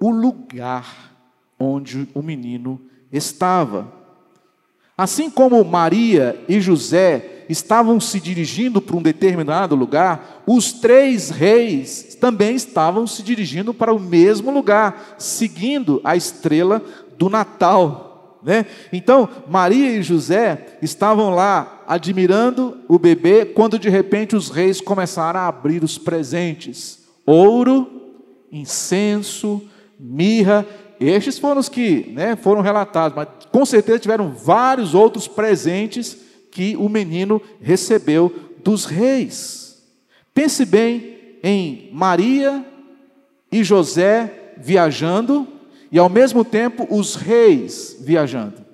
O 0.00 0.10
lugar 0.10 1.14
onde 1.58 2.08
o 2.14 2.22
menino 2.22 2.80
estava. 3.12 3.92
Assim 4.96 5.28
como 5.28 5.62
Maria 5.62 6.42
e 6.48 6.62
José 6.62 7.39
estavam 7.50 7.98
se 7.98 8.20
dirigindo 8.20 8.80
para 8.80 8.96
um 8.96 9.02
determinado 9.02 9.74
lugar, 9.74 10.42
os 10.46 10.72
três 10.72 11.30
reis 11.30 12.16
também 12.20 12.54
estavam 12.54 13.06
se 13.06 13.22
dirigindo 13.22 13.74
para 13.74 13.92
o 13.92 13.98
mesmo 13.98 14.50
lugar, 14.50 15.16
seguindo 15.18 16.00
a 16.04 16.14
estrela 16.14 16.82
do 17.18 17.28
Natal. 17.28 18.38
Né? 18.42 18.66
Então, 18.92 19.28
Maria 19.48 19.90
e 19.90 20.02
José 20.02 20.78
estavam 20.80 21.30
lá 21.30 21.82
admirando 21.86 22.78
o 22.88 22.98
bebê, 22.98 23.44
quando 23.44 23.78
de 23.78 23.88
repente 23.88 24.36
os 24.36 24.48
reis 24.48 24.80
começaram 24.80 25.40
a 25.40 25.48
abrir 25.48 25.82
os 25.82 25.98
presentes: 25.98 27.00
ouro, 27.26 27.86
incenso, 28.50 29.62
mirra. 29.98 30.66
Estes 30.98 31.38
foram 31.38 31.60
os 31.60 31.68
que 31.68 32.12
né, 32.14 32.36
foram 32.36 32.60
relatados, 32.60 33.16
mas 33.16 33.28
com 33.50 33.64
certeza 33.64 33.98
tiveram 33.98 34.30
vários 34.32 34.94
outros 34.94 35.26
presentes 35.26 36.29
que 36.50 36.76
o 36.76 36.88
menino 36.88 37.40
recebeu 37.60 38.50
dos 38.62 38.84
reis. 38.84 39.82
Pense 40.34 40.64
bem 40.64 41.18
em 41.42 41.90
Maria 41.92 42.64
e 43.50 43.64
José 43.64 44.54
viajando 44.58 45.46
e 45.90 45.98
ao 45.98 46.08
mesmo 46.08 46.44
tempo 46.44 46.86
os 46.90 47.14
reis 47.14 47.96
viajando. 48.00 48.64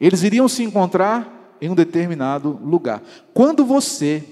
Eles 0.00 0.22
iriam 0.22 0.48
se 0.48 0.62
encontrar 0.62 1.56
em 1.60 1.70
um 1.70 1.74
determinado 1.74 2.60
lugar. 2.62 3.02
Quando 3.32 3.64
você, 3.64 4.22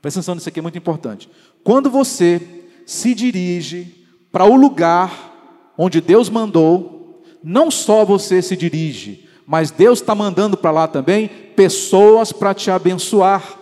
presta 0.00 0.20
atenção 0.20 0.34
nisso 0.34 0.48
aqui 0.48 0.58
é 0.58 0.62
muito 0.62 0.78
importante. 0.78 1.28
Quando 1.62 1.90
você 1.90 2.40
se 2.86 3.14
dirige 3.14 4.06
para 4.32 4.44
o 4.44 4.56
lugar 4.56 5.72
onde 5.76 6.00
Deus 6.00 6.28
mandou, 6.28 7.22
não 7.42 7.70
só 7.70 8.04
você 8.04 8.42
se 8.42 8.56
dirige, 8.56 9.28
mas 9.50 9.72
Deus 9.72 10.00
está 10.00 10.14
mandando 10.14 10.56
para 10.56 10.70
lá 10.70 10.86
também 10.86 11.26
pessoas 11.56 12.30
para 12.30 12.54
te 12.54 12.70
abençoar. 12.70 13.58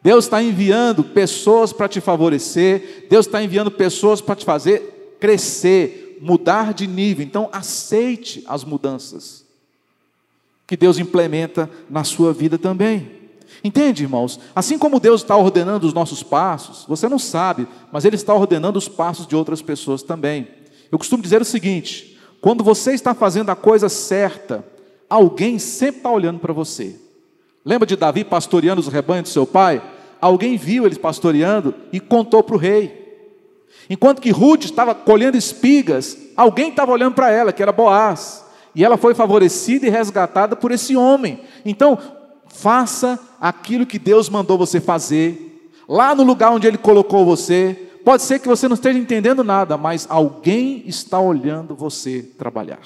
Deus 0.00 0.26
está 0.26 0.40
enviando 0.40 1.02
pessoas 1.02 1.72
para 1.72 1.88
te 1.88 2.00
favorecer, 2.00 3.08
Deus 3.10 3.26
está 3.26 3.42
enviando 3.42 3.72
pessoas 3.72 4.20
para 4.20 4.36
te 4.36 4.44
fazer 4.44 5.16
crescer, 5.18 6.16
mudar 6.20 6.72
de 6.72 6.86
nível. 6.86 7.26
Então, 7.26 7.48
aceite 7.50 8.44
as 8.46 8.62
mudanças 8.62 9.44
que 10.64 10.76
Deus 10.76 10.96
implementa 10.96 11.68
na 11.90 12.04
sua 12.04 12.32
vida 12.32 12.56
também. 12.56 13.10
Entende, 13.64 14.04
irmãos? 14.04 14.38
Assim 14.54 14.78
como 14.78 15.00
Deus 15.00 15.22
está 15.22 15.36
ordenando 15.36 15.88
os 15.88 15.92
nossos 15.92 16.22
passos, 16.22 16.84
você 16.86 17.08
não 17.08 17.18
sabe, 17.18 17.66
mas 17.90 18.04
Ele 18.04 18.14
está 18.14 18.32
ordenando 18.32 18.78
os 18.78 18.86
passos 18.86 19.26
de 19.26 19.34
outras 19.34 19.60
pessoas 19.60 20.04
também. 20.04 20.46
Eu 20.92 20.98
costumo 20.98 21.20
dizer 21.20 21.42
o 21.42 21.44
seguinte: 21.44 22.16
quando 22.40 22.62
você 22.62 22.92
está 22.92 23.12
fazendo 23.12 23.50
a 23.50 23.56
coisa 23.56 23.88
certa, 23.88 24.64
alguém 25.10 25.58
sempre 25.58 25.98
está 25.98 26.10
olhando 26.10 26.38
para 26.38 26.52
você. 26.52 26.94
Lembra 27.64 27.86
de 27.86 27.96
Davi 27.96 28.24
pastoreando 28.24 28.80
os 28.80 28.86
rebanhos 28.86 29.24
do 29.28 29.32
seu 29.32 29.44
pai? 29.44 29.82
Alguém 30.20 30.56
viu 30.56 30.86
ele 30.86 30.96
pastoreando 30.96 31.74
e 31.92 31.98
contou 31.98 32.42
para 32.42 32.54
o 32.54 32.58
rei. 32.58 33.00
Enquanto 33.88 34.22
que 34.22 34.30
Ruth 34.30 34.64
estava 34.64 34.94
colhendo 34.94 35.36
espigas, 35.36 36.16
alguém 36.36 36.70
estava 36.70 36.92
olhando 36.92 37.14
para 37.14 37.30
ela, 37.30 37.52
que 37.52 37.60
era 37.60 37.72
Boaz. 37.72 38.44
E 38.74 38.84
ela 38.84 38.96
foi 38.96 39.14
favorecida 39.14 39.86
e 39.86 39.90
resgatada 39.90 40.54
por 40.54 40.70
esse 40.70 40.96
homem. 40.96 41.40
Então, 41.64 41.98
faça 42.46 43.18
aquilo 43.40 43.84
que 43.84 43.98
Deus 43.98 44.28
mandou 44.28 44.56
você 44.56 44.80
fazer, 44.80 45.72
lá 45.88 46.14
no 46.14 46.22
lugar 46.22 46.52
onde 46.52 46.68
Ele 46.68 46.78
colocou 46.78 47.24
você. 47.24 47.88
Pode 48.04 48.22
ser 48.22 48.38
que 48.38 48.48
você 48.48 48.68
não 48.68 48.74
esteja 48.74 48.98
entendendo 48.98 49.42
nada, 49.42 49.76
mas 49.76 50.06
alguém 50.08 50.84
está 50.86 51.18
olhando 51.18 51.74
você 51.74 52.22
trabalhar. 52.22 52.78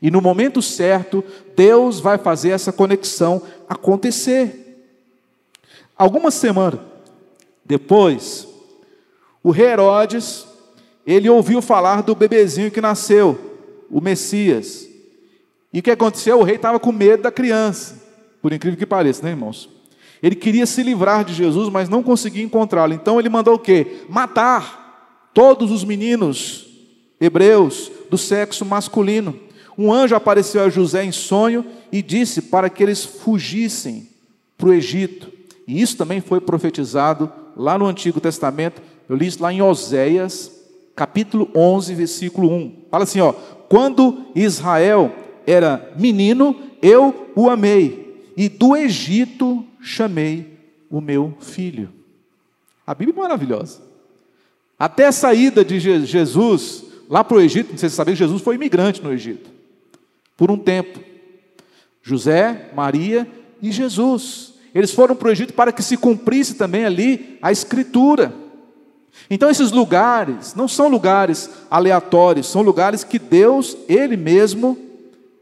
E 0.00 0.10
no 0.10 0.20
momento 0.20 0.62
certo, 0.62 1.24
Deus 1.56 2.00
vai 2.00 2.18
fazer 2.18 2.50
essa 2.50 2.72
conexão 2.72 3.42
acontecer. 3.68 4.86
Algumas 5.96 6.34
semanas 6.34 6.80
depois, 7.64 8.48
o 9.42 9.50
rei 9.50 9.66
Herodes, 9.66 10.46
ele 11.06 11.28
ouviu 11.28 11.60
falar 11.60 12.02
do 12.02 12.14
bebezinho 12.14 12.70
que 12.70 12.80
nasceu, 12.80 13.38
o 13.90 14.00
Messias. 14.00 14.88
E 15.70 15.80
o 15.80 15.82
que 15.82 15.90
aconteceu? 15.90 16.38
O 16.38 16.42
rei 16.42 16.56
estava 16.56 16.80
com 16.80 16.90
medo 16.90 17.24
da 17.24 17.30
criança, 17.30 18.02
por 18.40 18.54
incrível 18.54 18.78
que 18.78 18.86
pareça, 18.86 19.22
né, 19.22 19.30
irmãos? 19.30 19.68
Ele 20.22 20.34
queria 20.34 20.64
se 20.64 20.82
livrar 20.82 21.24
de 21.24 21.34
Jesus, 21.34 21.68
mas 21.68 21.88
não 21.88 22.02
conseguia 22.02 22.42
encontrá-lo. 22.42 22.94
Então 22.94 23.20
ele 23.20 23.28
mandou 23.28 23.54
o 23.54 23.58
quê? 23.58 23.98
Matar 24.08 25.30
todos 25.34 25.70
os 25.70 25.84
meninos 25.84 26.66
hebreus 27.20 27.90
do 28.10 28.16
sexo 28.16 28.64
masculino. 28.64 29.38
Um 29.78 29.92
anjo 29.92 30.16
apareceu 30.16 30.64
a 30.64 30.68
José 30.68 31.04
em 31.04 31.12
sonho 31.12 31.64
e 31.92 32.02
disse 32.02 32.42
para 32.42 32.68
que 32.68 32.82
eles 32.82 33.04
fugissem 33.04 34.08
para 34.56 34.70
o 34.70 34.74
Egito. 34.74 35.30
E 35.68 35.80
isso 35.80 35.96
também 35.96 36.20
foi 36.20 36.40
profetizado 36.40 37.32
lá 37.56 37.78
no 37.78 37.86
Antigo 37.86 38.20
Testamento. 38.20 38.82
Eu 39.08 39.14
li 39.14 39.28
isso 39.28 39.40
lá 39.40 39.52
em 39.52 39.62
Oséias, 39.62 40.50
capítulo 40.96 41.48
11, 41.54 41.94
versículo 41.94 42.52
1. 42.52 42.72
Fala 42.90 43.04
assim, 43.04 43.20
ó: 43.20 43.32
"Quando 43.68 44.26
Israel 44.34 45.14
era 45.46 45.92
menino, 45.96 46.56
eu 46.82 47.30
o 47.36 47.48
amei, 47.48 48.32
e 48.36 48.48
do 48.48 48.76
Egito 48.76 49.64
chamei 49.80 50.58
o 50.90 51.00
meu 51.00 51.36
filho." 51.38 51.88
A 52.84 52.94
Bíblia 52.94 53.16
é 53.16 53.22
maravilhosa. 53.22 53.80
Até 54.76 55.06
a 55.06 55.12
saída 55.12 55.64
de 55.64 55.78
Jesus 55.78 56.84
lá 57.08 57.22
para 57.22 57.36
o 57.36 57.40
Egito, 57.40 57.70
não 57.70 57.78
sei 57.78 57.88
se 57.88 57.94
você 57.94 57.96
sabia 57.96 58.14
que 58.14 58.18
Jesus 58.18 58.42
foi 58.42 58.56
imigrante 58.56 59.00
no 59.00 59.12
Egito 59.12 59.57
por 60.38 60.50
um 60.52 60.56
tempo. 60.56 61.00
José, 62.00 62.70
Maria 62.74 63.28
e 63.60 63.72
Jesus. 63.72 64.54
Eles 64.72 64.92
foram 64.92 65.16
para 65.16 65.28
o 65.28 65.30
Egito 65.32 65.52
para 65.52 65.72
que 65.72 65.82
se 65.82 65.96
cumprisse 65.96 66.54
também 66.54 66.84
ali 66.84 67.36
a 67.42 67.50
Escritura. 67.50 68.32
Então, 69.28 69.50
esses 69.50 69.72
lugares 69.72 70.54
não 70.54 70.68
são 70.68 70.88
lugares 70.88 71.50
aleatórios, 71.68 72.46
são 72.46 72.62
lugares 72.62 73.02
que 73.02 73.18
Deus, 73.18 73.76
Ele 73.88 74.16
mesmo, 74.16 74.78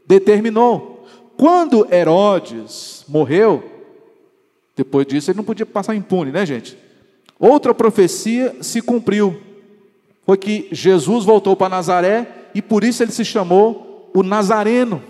determinou. 0.05 1.07
Quando 1.37 1.87
Herodes 1.93 3.05
morreu, 3.07 3.63
depois 4.75 5.05
disso 5.05 5.29
ele 5.29 5.37
não 5.37 5.43
podia 5.43 5.65
passar 5.65 5.93
impune, 5.93 6.31
né, 6.31 6.43
gente? 6.43 6.75
Outra 7.39 7.73
profecia 7.73 8.55
se 8.61 8.81
cumpriu. 8.81 9.39
Foi 10.25 10.37
que 10.37 10.67
Jesus 10.71 11.23
voltou 11.23 11.55
para 11.55 11.69
Nazaré 11.69 12.49
e 12.55 12.61
por 12.61 12.83
isso 12.83 13.03
ele 13.03 13.11
se 13.11 13.23
chamou 13.23 13.86
o 14.13 14.23
Nazareno. 14.23 15.01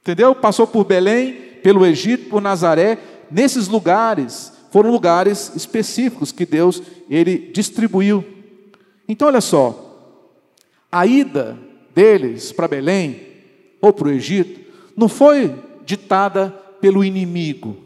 Entendeu? 0.00 0.34
Passou 0.34 0.66
por 0.66 0.84
Belém, 0.84 1.32
pelo 1.62 1.84
Egito, 1.84 2.28
por 2.28 2.40
Nazaré. 2.40 2.98
Nesses 3.30 3.68
lugares 3.68 4.52
foram 4.70 4.90
lugares 4.90 5.52
específicos 5.56 6.30
que 6.30 6.46
Deus 6.46 6.82
ele 7.08 7.50
distribuiu. 7.52 8.24
Então 9.08 9.28
olha 9.28 9.40
só, 9.40 9.82
a 10.90 11.06
ida 11.06 11.58
deles 11.94 12.52
para 12.52 12.68
Belém 12.68 13.20
ou 13.80 13.92
para 13.92 14.08
o 14.08 14.10
Egito 14.10 14.60
não 14.96 15.08
foi 15.08 15.54
ditada 15.84 16.50
pelo 16.80 17.04
inimigo. 17.04 17.76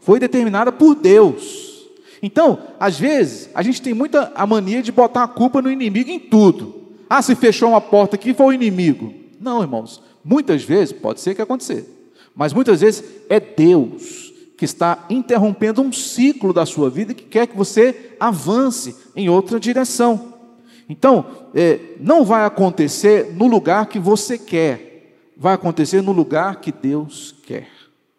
Foi 0.00 0.18
determinada 0.18 0.72
por 0.72 0.94
Deus. 0.94 1.88
Então, 2.20 2.58
às 2.78 2.98
vezes, 2.98 3.50
a 3.54 3.62
gente 3.62 3.80
tem 3.80 3.94
muita 3.94 4.32
a 4.34 4.46
mania 4.46 4.82
de 4.82 4.90
botar 4.90 5.24
a 5.24 5.28
culpa 5.28 5.62
no 5.62 5.70
inimigo 5.70 6.10
em 6.10 6.18
tudo. 6.18 6.81
Ah, 7.14 7.20
se 7.20 7.34
fechou 7.34 7.68
uma 7.68 7.80
porta 7.82 8.16
aqui, 8.16 8.32
foi 8.32 8.46
o 8.46 8.52
inimigo. 8.54 9.12
Não, 9.38 9.60
irmãos. 9.60 10.02
Muitas 10.24 10.64
vezes, 10.64 10.94
pode 10.94 11.20
ser 11.20 11.34
que 11.34 11.42
aconteça, 11.42 11.84
mas 12.34 12.54
muitas 12.54 12.80
vezes 12.80 13.04
é 13.28 13.38
Deus 13.38 14.32
que 14.56 14.64
está 14.64 15.04
interrompendo 15.10 15.82
um 15.82 15.92
ciclo 15.92 16.54
da 16.54 16.64
sua 16.64 16.88
vida 16.88 17.12
que 17.12 17.24
quer 17.24 17.46
que 17.46 17.54
você 17.54 18.14
avance 18.18 18.96
em 19.14 19.28
outra 19.28 19.60
direção. 19.60 20.32
Então, 20.88 21.26
é, 21.54 21.80
não 22.00 22.24
vai 22.24 22.46
acontecer 22.46 23.30
no 23.34 23.46
lugar 23.46 23.88
que 23.88 23.98
você 23.98 24.38
quer, 24.38 25.18
vai 25.36 25.52
acontecer 25.52 26.00
no 26.00 26.12
lugar 26.12 26.62
que 26.62 26.72
Deus 26.72 27.34
quer. 27.44 27.68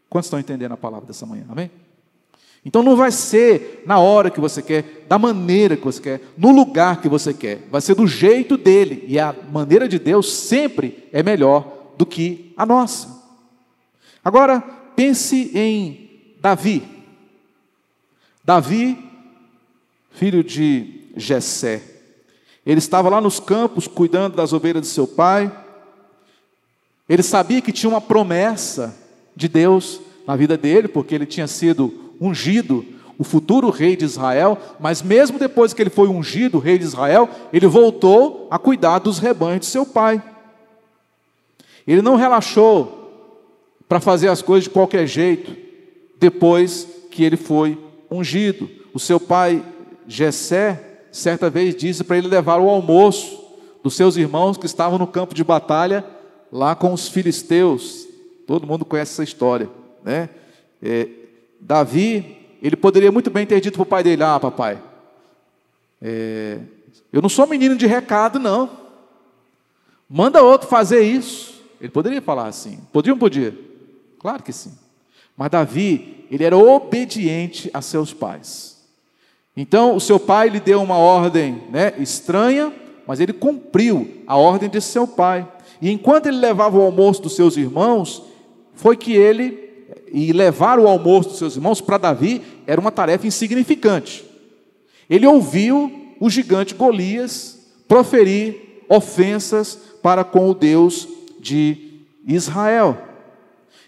Quantos 0.08 0.27
estão 0.27 0.39
entendendo 0.39 0.73
a 0.73 0.77
palavra 0.77 1.08
dessa 1.08 1.25
manhã? 1.25 1.45
Amém? 1.49 1.71
Então 2.65 2.82
não 2.82 2.95
vai 2.95 3.12
ser 3.12 3.84
na 3.86 3.99
hora 3.99 4.32
que 4.32 4.39
você 4.39 4.62
quer, 4.62 5.06
da 5.08 5.19
maneira 5.19 5.76
que 5.76 5.84
você 5.84 6.02
quer, 6.02 6.21
no 6.38 6.52
lugar 6.52 7.02
que 7.02 7.10
você 7.10 7.34
quer. 7.34 7.60
Vai 7.69 7.82
ser 7.82 7.93
do 7.95 8.08
jeito 8.08 8.56
dele. 8.56 9.04
E 9.08 9.19
a 9.19 9.36
maneira 9.52 9.88
de 9.88 9.99
Deus 9.99 10.32
sempre 10.32 11.10
é 11.12 11.21
melhor 11.21 11.91
do 11.97 12.06
que 12.06 12.54
a 12.56 12.65
nossa. 12.65 13.21
Agora, 14.23 14.62
pense 14.95 15.52
em 15.54 16.36
Davi. 16.39 16.84
Davi, 18.45 18.97
filho 20.12 20.43
de 20.43 21.02
Jessé. 21.17 21.82
Ele 22.65 22.80
estava 22.80 23.10
lá 23.10 23.19
nos 23.19 23.41
campos 23.41 23.88
cuidando 23.88 24.38
das 24.38 24.54
ovelhas 24.54 24.84
de 24.84 24.88
seu 24.88 25.06
pai. 25.06 25.52
Ele 27.10 27.21
sabia 27.21 27.62
que 27.62 27.73
tinha 27.73 27.89
uma 27.89 27.99
promessa 27.99 28.95
de 29.36 29.49
Deus 29.49 29.99
na 30.26 30.38
vida 30.38 30.56
dele, 30.58 30.88
porque 30.88 31.13
ele 31.13 31.26
tinha 31.26 31.47
sido 31.47 32.02
ungido, 32.23 32.86
o 33.17 33.23
futuro 33.23 33.69
rei 33.69 33.95
de 33.95 34.05
Israel, 34.05 34.57
mas 34.79 35.01
mesmo 35.01 35.38
depois 35.38 35.73
que 35.73 35.81
ele 35.81 35.89
foi 35.89 36.07
ungido, 36.07 36.57
rei 36.59 36.77
de 36.77 36.86
Israel, 36.86 37.29
ele 37.51 37.67
voltou 37.67 38.47
a 38.49 38.57
cuidar 38.57 38.99
dos 38.99 39.19
rebanhos 39.19 39.62
de 39.62 39.65
seu 39.67 39.86
pai. 39.86 40.21
Ele 41.86 42.01
não 42.01 42.15
relaxou 42.15 43.01
para 43.88 43.99
fazer 43.99 44.29
as 44.29 44.41
coisas 44.41 44.63
de 44.63 44.69
qualquer 44.69 45.05
jeito, 45.05 45.55
depois 46.19 46.88
que 47.12 47.23
ele 47.23 47.38
foi 47.38 47.77
ungido. 48.09 48.69
O 48.93 48.99
seu 48.99 49.19
pai, 49.19 49.63
Jessé, 50.07 51.01
certa 51.12 51.49
vez 51.49 51.75
disse 51.75 52.03
para 52.03 52.17
ele 52.17 52.27
levar 52.27 52.59
o 52.59 52.69
almoço 52.69 53.43
dos 53.83 53.95
seus 53.95 54.15
irmãos 54.15 54.57
que 54.57 54.65
estavam 54.65 54.97
no 54.97 55.05
campo 55.05 55.36
de 55.36 55.43
batalha, 55.43 56.05
lá 56.51 56.73
com 56.73 56.93
os 56.93 57.07
filisteus. 57.07 58.07
Todo 58.47 58.65
mundo 58.65 58.86
conhece 58.86 59.12
essa 59.12 59.23
história, 59.23 59.69
né? 60.03 60.29
É, 60.81 61.07
Davi, 61.65 62.38
ele 62.62 62.76
poderia 62.76 63.12
muito 63.12 63.30
bem 63.30 63.45
ter 63.45 63.62
dito 63.62 63.76
para 63.76 63.84
o 63.84 63.86
pai 63.86 64.04
dele: 64.04 64.23
Ah, 64.23 64.39
papai, 64.39 64.82
é, 66.02 66.60
eu 67.12 67.21
não 67.21 67.30
sou 67.30 67.47
menino 67.47 67.76
de 67.76 67.88
recado, 67.88 68.38
não. 68.38 68.69
Manda 70.10 70.43
outro 70.43 70.67
fazer 70.67 71.02
isso. 71.02 71.63
Ele 71.80 71.89
poderia 71.89 72.21
falar 72.21 72.47
assim. 72.47 72.80
Podia 72.91 73.13
ou 73.13 73.15
não 73.15 73.19
podia? 73.19 73.58
Claro 74.19 74.43
que 74.43 74.52
sim. 74.52 74.73
Mas 75.36 75.49
Davi, 75.49 76.26
ele 76.30 76.43
era 76.43 76.58
obediente 76.58 77.69
a 77.73 77.82
seus 77.82 78.13
pais. 78.13 78.84
Então, 79.56 79.95
o 79.95 79.99
seu 79.99 80.19
pai 80.19 80.49
lhe 80.49 80.60
deu 80.60 80.82
uma 80.82 80.97
ordem 80.97 81.63
né, 81.69 81.93
estranha, 81.97 82.73
mas 83.08 83.19
ele 83.19 83.34
cumpriu 83.34 84.21
a 84.28 84.36
ordem 84.36 84.69
de 84.69 84.82
seu 84.82 85.08
pai. 85.08 85.47
E 85.82 85.89
enquanto 85.89 86.28
ele 86.28 86.38
levava 86.38 86.78
o 86.78 86.82
almoço 86.82 87.21
dos 87.21 87.36
seus 87.36 87.56
irmãos, 87.56 88.23
foi 88.73 88.97
que 88.97 89.13
ele 89.13 89.62
e 90.13 90.32
levar 90.32 90.78
o 90.78 90.88
almoço 90.88 91.30
dos 91.30 91.39
seus 91.39 91.56
irmãos 91.56 91.82
para 91.82 91.97
Davi 91.97 92.41
era 92.67 92.80
uma 92.80 92.91
tarefa 92.91 93.26
insignificante. 93.26 94.23
Ele 95.10 95.26
ouviu 95.26 96.13
o 96.19 96.30
gigante 96.30 96.76
Golias 96.76 97.60
proferir 97.88 98.84
ofensas 98.88 99.78
para 100.04 100.23
com 100.23 100.49
o 100.49 100.54
Deus 100.54 101.08
de 101.39 102.06
Israel. 102.28 102.97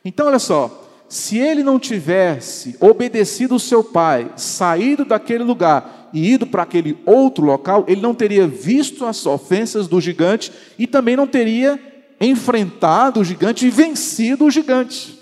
Então, 0.04 0.28
olha 0.28 0.40
só, 0.40 0.84
se 1.08 1.38
ele 1.38 1.64
não 1.64 1.80
tivesse 1.80 2.76
obedecido 2.80 3.56
o 3.56 3.60
seu 3.60 3.84
pai, 3.84 4.32
saído 4.36 5.06
daquele 5.06 5.44
lugar 5.44 6.10
e 6.12 6.34
ido 6.34 6.48
para 6.48 6.64
aquele 6.64 6.98
outro 7.06 7.46
local, 7.46 7.86
ele 7.88 8.02
não 8.02 8.16
teria 8.16 8.48
visto 8.48 9.06
as 9.06 9.26
ofensas 9.26 9.88
do 9.88 10.02
gigante 10.02 10.52
e 10.78 10.88
também 10.88 11.16
não 11.16 11.28
teria 11.28 11.80
enfrentado 12.20 13.20
o 13.20 13.24
gigante 13.24 13.68
e 13.68 13.70
vencido 13.70 14.46
o 14.46 14.52
gigante. 14.52 15.15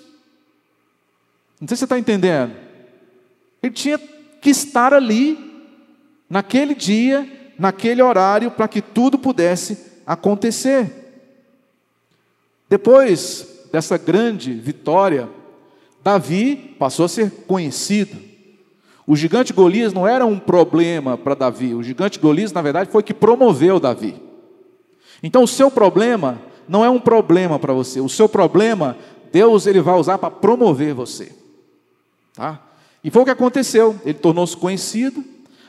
Não 1.64 1.68
sei 1.70 1.78
se 1.78 1.80
você 1.80 1.86
está 1.86 1.98
entendendo. 1.98 2.52
Ele 3.62 3.72
tinha 3.72 3.98
que 3.98 4.50
estar 4.50 4.94
ali, 4.94 5.40
naquele 6.30 6.76
dia, 6.76 7.26
naquele 7.58 8.02
horário, 8.02 8.52
para 8.52 8.68
que 8.68 8.82
tudo 8.82 9.18
pudesse 9.18 9.78
acontecer. 10.06 10.92
Depois 12.70 13.48
dessa 13.72 13.98
grande 13.98 14.52
vitória, 14.52 15.30
Davi 16.04 16.76
passou 16.78 17.06
a 17.06 17.10
ser 17.10 17.32
conhecido. 17.48 18.18
O 19.08 19.16
gigante 19.16 19.54
Golias 19.54 19.94
não 19.94 20.06
era 20.06 20.26
um 20.26 20.38
problema 20.38 21.18
para 21.18 21.34
Davi, 21.34 21.74
o 21.74 21.82
gigante 21.82 22.20
Golias, 22.20 22.52
na 22.52 22.62
verdade, 22.62 22.92
foi 22.92 23.02
que 23.02 23.14
promoveu 23.14 23.80
Davi. 23.80 24.22
Então, 25.24 25.44
o 25.44 25.48
seu 25.48 25.72
problema 25.72 26.42
não 26.68 26.84
é 26.84 26.90
um 26.90 27.00
problema 27.00 27.58
para 27.58 27.72
você, 27.72 28.02
o 28.02 28.10
seu 28.10 28.28
problema, 28.28 28.98
Deus 29.32 29.66
ele 29.66 29.80
vai 29.80 29.96
usar 29.96 30.18
para 30.18 30.30
promover 30.30 30.94
você. 30.94 31.43
Tá? 32.34 32.62
E 33.04 33.12
foi 33.12 33.22
o 33.22 33.26
que 33.26 33.32
aconteceu. 33.32 34.00
Ele 34.04 34.14
tornou-se 34.14 34.56
conhecido. 34.56 35.24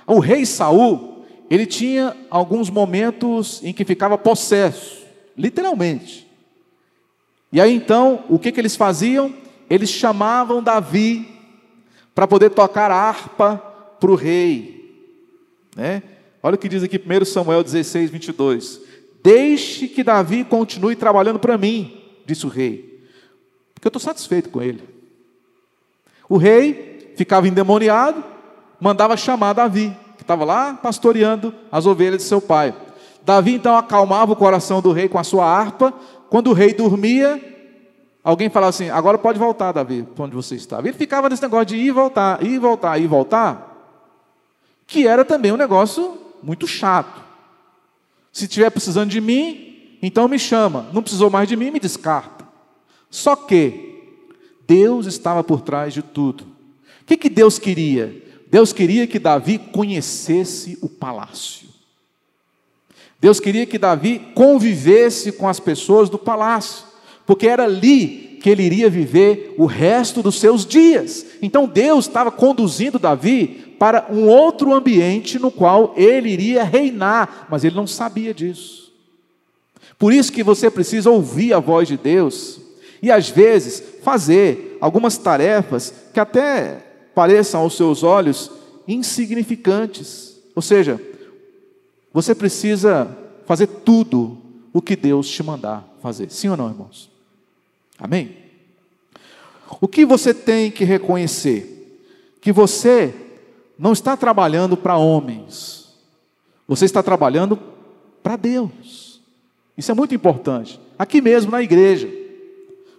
O 0.06 0.18
rei 0.18 0.44
Saul, 0.46 1.24
ele 1.50 1.66
tinha 1.66 2.16
alguns 2.30 2.70
momentos 2.70 3.60
em 3.62 3.72
que 3.72 3.84
ficava 3.84 4.16
possesso. 4.16 5.04
literalmente. 5.36 6.30
E 7.52 7.60
aí 7.60 7.74
então, 7.74 8.24
o 8.28 8.38
que, 8.38 8.52
que 8.52 8.60
eles 8.60 8.76
faziam? 8.76 9.34
Eles 9.68 9.90
chamavam 9.90 10.62
Davi 10.62 11.28
para 12.14 12.26
poder 12.26 12.50
tocar 12.50 12.90
harpa 12.90 13.56
para 13.98 14.10
o 14.10 14.14
rei. 14.14 15.02
Né? 15.74 16.02
Olha 16.42 16.54
o 16.54 16.58
que 16.58 16.68
diz 16.68 16.82
aqui 16.82 16.98
1 16.98 17.24
Samuel 17.24 17.64
16, 17.64 18.10
22. 18.10 18.80
Deixe 19.22 19.88
que 19.88 20.04
Davi 20.04 20.44
continue 20.44 20.94
trabalhando 20.94 21.38
para 21.38 21.56
mim, 21.56 22.00
disse 22.26 22.44
o 22.44 22.48
rei, 22.50 23.02
porque 23.74 23.86
eu 23.86 23.88
estou 23.88 24.00
satisfeito 24.00 24.50
com 24.50 24.60
ele. 24.60 24.93
O 26.28 26.36
rei 26.36 27.12
ficava 27.16 27.48
endemoniado, 27.48 28.22
mandava 28.80 29.16
chamar 29.16 29.52
Davi, 29.52 29.96
que 30.16 30.22
estava 30.22 30.44
lá 30.44 30.74
pastoreando 30.74 31.54
as 31.70 31.86
ovelhas 31.86 32.22
de 32.22 32.28
seu 32.28 32.40
pai. 32.40 32.74
Davi 33.24 33.54
então 33.54 33.76
acalmava 33.76 34.32
o 34.32 34.36
coração 34.36 34.80
do 34.80 34.92
rei 34.92 35.08
com 35.08 35.18
a 35.18 35.24
sua 35.24 35.46
harpa. 35.46 35.92
Quando 36.28 36.48
o 36.48 36.52
rei 36.52 36.74
dormia, 36.74 37.40
alguém 38.22 38.50
falava 38.50 38.70
assim: 38.70 38.90
agora 38.90 39.16
pode 39.16 39.38
voltar, 39.38 39.72
Davi, 39.72 40.02
para 40.02 40.24
onde 40.24 40.34
você 40.34 40.54
estava. 40.54 40.86
Ele 40.86 40.96
ficava 40.96 41.28
nesse 41.28 41.42
negócio 41.42 41.66
de 41.66 41.76
ir 41.76 41.86
e 41.86 41.90
voltar, 41.90 42.42
ir 42.42 42.52
e 42.52 42.58
voltar, 42.58 42.98
ir 42.98 43.04
e 43.04 43.06
voltar, 43.06 43.96
que 44.86 45.06
era 45.06 45.24
também 45.24 45.52
um 45.52 45.56
negócio 45.56 46.18
muito 46.42 46.66
chato. 46.66 47.22
Se 48.32 48.44
estiver 48.44 48.68
precisando 48.70 49.10
de 49.10 49.20
mim, 49.20 49.98
então 50.02 50.28
me 50.28 50.38
chama. 50.38 50.86
Não 50.92 51.02
precisou 51.02 51.30
mais 51.30 51.48
de 51.48 51.56
mim, 51.56 51.70
me 51.70 51.80
descarta. 51.80 52.44
Só 53.08 53.36
que 53.36 53.93
Deus 54.66 55.06
estava 55.06 55.42
por 55.44 55.60
trás 55.60 55.92
de 55.92 56.02
tudo. 56.02 56.44
O 57.02 57.04
que, 57.06 57.16
que 57.16 57.28
Deus 57.28 57.58
queria? 57.58 58.22
Deus 58.50 58.72
queria 58.72 59.06
que 59.06 59.18
Davi 59.18 59.58
conhecesse 59.58 60.78
o 60.80 60.88
palácio. 60.88 61.68
Deus 63.20 63.40
queria 63.40 63.66
que 63.66 63.78
Davi 63.78 64.20
convivesse 64.34 65.32
com 65.32 65.48
as 65.48 65.58
pessoas 65.58 66.08
do 66.10 66.18
palácio, 66.18 66.84
porque 67.26 67.48
era 67.48 67.64
ali 67.64 68.38
que 68.42 68.50
ele 68.50 68.62
iria 68.62 68.90
viver 68.90 69.54
o 69.56 69.64
resto 69.64 70.22
dos 70.22 70.38
seus 70.38 70.66
dias. 70.66 71.24
Então 71.40 71.66
Deus 71.66 72.06
estava 72.06 72.30
conduzindo 72.30 72.98
Davi 72.98 73.74
para 73.78 74.06
um 74.10 74.28
outro 74.28 74.72
ambiente 74.72 75.38
no 75.38 75.50
qual 75.50 75.94
ele 75.96 76.28
iria 76.28 76.62
reinar, 76.62 77.46
mas 77.50 77.64
ele 77.64 77.74
não 77.74 77.86
sabia 77.86 78.34
disso. 78.34 78.92
Por 79.98 80.12
isso 80.12 80.32
que 80.32 80.42
você 80.42 80.70
precisa 80.70 81.10
ouvir 81.10 81.54
a 81.54 81.58
voz 81.58 81.88
de 81.88 81.96
Deus 81.96 82.60
e 83.04 83.10
às 83.10 83.28
vezes 83.28 83.82
fazer 84.02 84.78
algumas 84.80 85.18
tarefas 85.18 85.92
que 86.14 86.18
até 86.18 86.78
pareçam 87.14 87.60
aos 87.60 87.76
seus 87.76 88.02
olhos 88.02 88.50
insignificantes. 88.88 90.40
Ou 90.56 90.62
seja, 90.62 90.98
você 92.10 92.34
precisa 92.34 93.14
fazer 93.44 93.66
tudo 93.66 94.38
o 94.72 94.80
que 94.80 94.96
Deus 94.96 95.28
te 95.28 95.42
mandar 95.42 95.86
fazer. 96.00 96.30
Sim 96.30 96.48
ou 96.48 96.56
não, 96.56 96.70
irmãos? 96.70 97.10
Amém? 97.98 98.38
O 99.82 99.86
que 99.86 100.06
você 100.06 100.32
tem 100.32 100.70
que 100.70 100.82
reconhecer? 100.82 102.00
Que 102.40 102.52
você 102.52 103.14
não 103.78 103.92
está 103.92 104.16
trabalhando 104.16 104.78
para 104.78 104.96
homens, 104.96 105.94
você 106.66 106.86
está 106.86 107.02
trabalhando 107.02 107.58
para 108.22 108.36
Deus. 108.36 109.20
Isso 109.76 109.90
é 109.90 109.94
muito 109.94 110.14
importante. 110.14 110.80
Aqui 110.98 111.20
mesmo 111.20 111.50
na 111.50 111.62
igreja, 111.62 112.23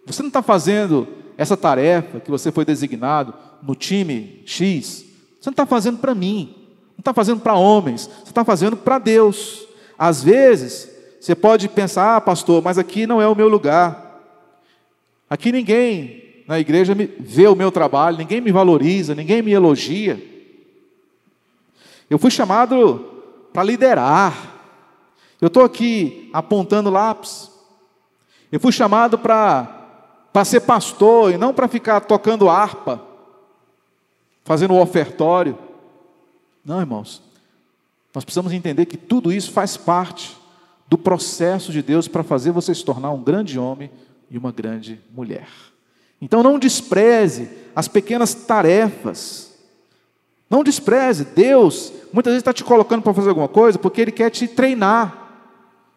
você 0.05 0.21
não 0.21 0.27
está 0.27 0.41
fazendo 0.41 1.07
essa 1.37 1.57
tarefa 1.57 2.19
que 2.19 2.31
você 2.31 2.51
foi 2.51 2.63
designado 2.63 3.33
no 3.61 3.75
time 3.75 4.41
X, 4.45 5.05
você 5.39 5.49
não 5.49 5.53
está 5.53 5.65
fazendo 5.65 5.97
para 5.97 6.15
mim, 6.15 6.53
não 6.91 6.99
está 6.99 7.13
fazendo 7.13 7.41
para 7.41 7.55
homens, 7.55 8.07
você 8.07 8.29
está 8.29 8.45
fazendo 8.45 8.77
para 8.77 8.99
Deus. 8.99 9.67
Às 9.97 10.23
vezes, 10.23 10.89
você 11.19 11.33
pode 11.35 11.67
pensar, 11.69 12.17
ah, 12.17 12.21
pastor, 12.21 12.61
mas 12.63 12.77
aqui 12.77 13.07
não 13.07 13.21
é 13.21 13.27
o 13.27 13.35
meu 13.35 13.47
lugar. 13.47 14.21
Aqui 15.29 15.51
ninguém 15.51 16.43
na 16.47 16.59
igreja 16.59 16.95
vê 17.19 17.47
o 17.47 17.55
meu 17.55 17.71
trabalho, 17.71 18.17
ninguém 18.17 18.39
me 18.39 18.51
valoriza, 18.51 19.15
ninguém 19.15 19.41
me 19.41 19.51
elogia. 19.51 20.21
Eu 22.09 22.19
fui 22.19 22.29
chamado 22.29 23.13
para 23.51 23.63
liderar. 23.63 24.53
Eu 25.41 25.47
estou 25.47 25.63
aqui 25.63 26.29
apontando 26.31 26.91
lápis. 26.91 27.49
Eu 28.51 28.59
fui 28.59 28.71
chamado 28.71 29.17
para 29.17 29.74
para 30.35 30.43
ser 30.43 30.59
pastor 30.59 31.31
e 31.31 31.37
não 31.37 31.53
para 31.53 31.65
ficar 31.65 32.01
tocando 32.01 32.49
harpa, 32.49 33.01
fazendo 34.43 34.73
o 34.73 34.81
ofertório. 34.81 35.57
Não, 36.65 36.81
irmãos. 36.81 37.21
Nós 38.13 38.25
precisamos 38.25 38.51
entender 38.51 38.85
que 38.85 38.97
tudo 38.97 39.31
isso 39.31 39.53
faz 39.53 39.77
parte 39.77 40.35
do 40.89 40.97
processo 40.97 41.71
de 41.71 41.81
Deus 41.81 42.09
para 42.09 42.21
fazer 42.21 42.51
você 42.51 42.75
se 42.75 42.83
tornar 42.83 43.11
um 43.11 43.23
grande 43.23 43.57
homem 43.57 43.89
e 44.29 44.37
uma 44.37 44.51
grande 44.51 44.99
mulher. 45.15 45.47
Então 46.21 46.43
não 46.43 46.59
despreze 46.59 47.47
as 47.73 47.87
pequenas 47.87 48.33
tarefas. 48.33 49.53
Não 50.49 50.65
despreze. 50.65 51.23
Deus 51.23 51.93
muitas 52.11 52.31
vezes 52.31 52.41
está 52.41 52.51
te 52.51 52.65
colocando 52.65 53.03
para 53.03 53.13
fazer 53.13 53.29
alguma 53.29 53.47
coisa 53.47 53.79
porque 53.79 54.01
Ele 54.01 54.11
quer 54.11 54.29
te 54.31 54.49
treinar. 54.49 55.29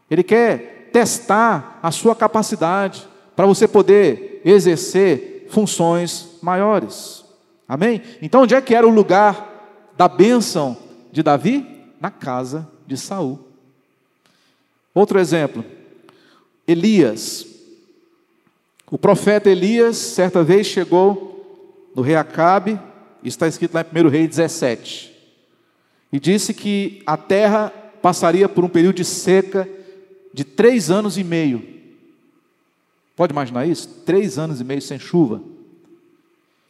Ele 0.08 0.22
quer 0.22 0.90
testar 0.92 1.80
a 1.82 1.90
sua 1.90 2.14
capacidade 2.14 3.04
para 3.34 3.46
você 3.46 3.66
poder 3.66 4.27
exercer 4.48 5.46
funções 5.50 6.38
maiores. 6.42 7.24
Amém? 7.68 8.02
Então 8.22 8.42
onde 8.42 8.54
é 8.54 8.60
que 8.60 8.74
era 8.74 8.86
o 8.86 8.90
lugar 8.90 9.90
da 9.96 10.08
bênção 10.08 10.76
de 11.12 11.22
Davi? 11.22 11.78
na 12.00 12.10
casa 12.10 12.68
de 12.86 12.96
Saul. 12.96 13.38
Outro 14.94 15.18
exemplo, 15.18 15.64
Elias. 16.66 17.46
O 18.90 18.96
profeta 18.96 19.50
Elias, 19.50 19.96
certa 19.96 20.42
vez, 20.42 20.66
chegou 20.66 21.90
no 21.94 22.02
rei 22.02 22.16
Acabe, 22.16 22.78
está 23.22 23.46
escrito 23.46 23.74
lá 23.74 23.82
em 23.82 24.06
1 24.06 24.08
Rei 24.08 24.26
17, 24.26 25.14
e 26.12 26.18
disse 26.18 26.54
que 26.54 27.02
a 27.04 27.16
terra 27.16 27.70
passaria 28.00 28.48
por 28.48 28.64
um 28.64 28.68
período 28.68 28.96
de 28.96 29.04
seca 29.04 29.68
de 30.32 30.44
três 30.44 30.90
anos 30.90 31.18
e 31.18 31.24
meio. 31.24 31.77
Pode 33.18 33.32
imaginar 33.32 33.66
isso? 33.66 33.88
Três 34.06 34.38
anos 34.38 34.60
e 34.60 34.64
meio 34.64 34.80
sem 34.80 34.96
chuva. 34.96 35.38
O 35.38 35.42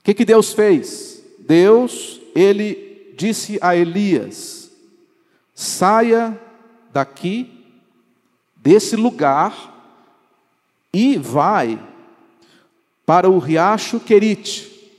que, 0.03 0.15
que 0.15 0.25
Deus 0.25 0.55
fez? 0.55 1.23
Deus, 1.41 2.23
ele 2.35 3.13
disse 3.19 3.59
a 3.61 3.77
Elias: 3.77 4.73
saia 5.55 6.41
daqui, 6.91 7.53
desse 8.57 8.97
lugar, 8.97 9.79
e 10.91 11.19
vai 11.19 11.79
para 13.05 13.29
o 13.29 13.39
riacho 13.39 14.01
Querite, 14.01 14.91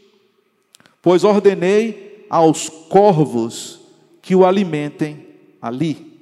pois 1.01 1.23
ordenei 1.23 2.27
aos 2.29 2.69
corvos 2.69 3.79
que 4.21 4.35
o 4.35 4.45
alimentem 4.45 5.25
ali. 5.59 6.15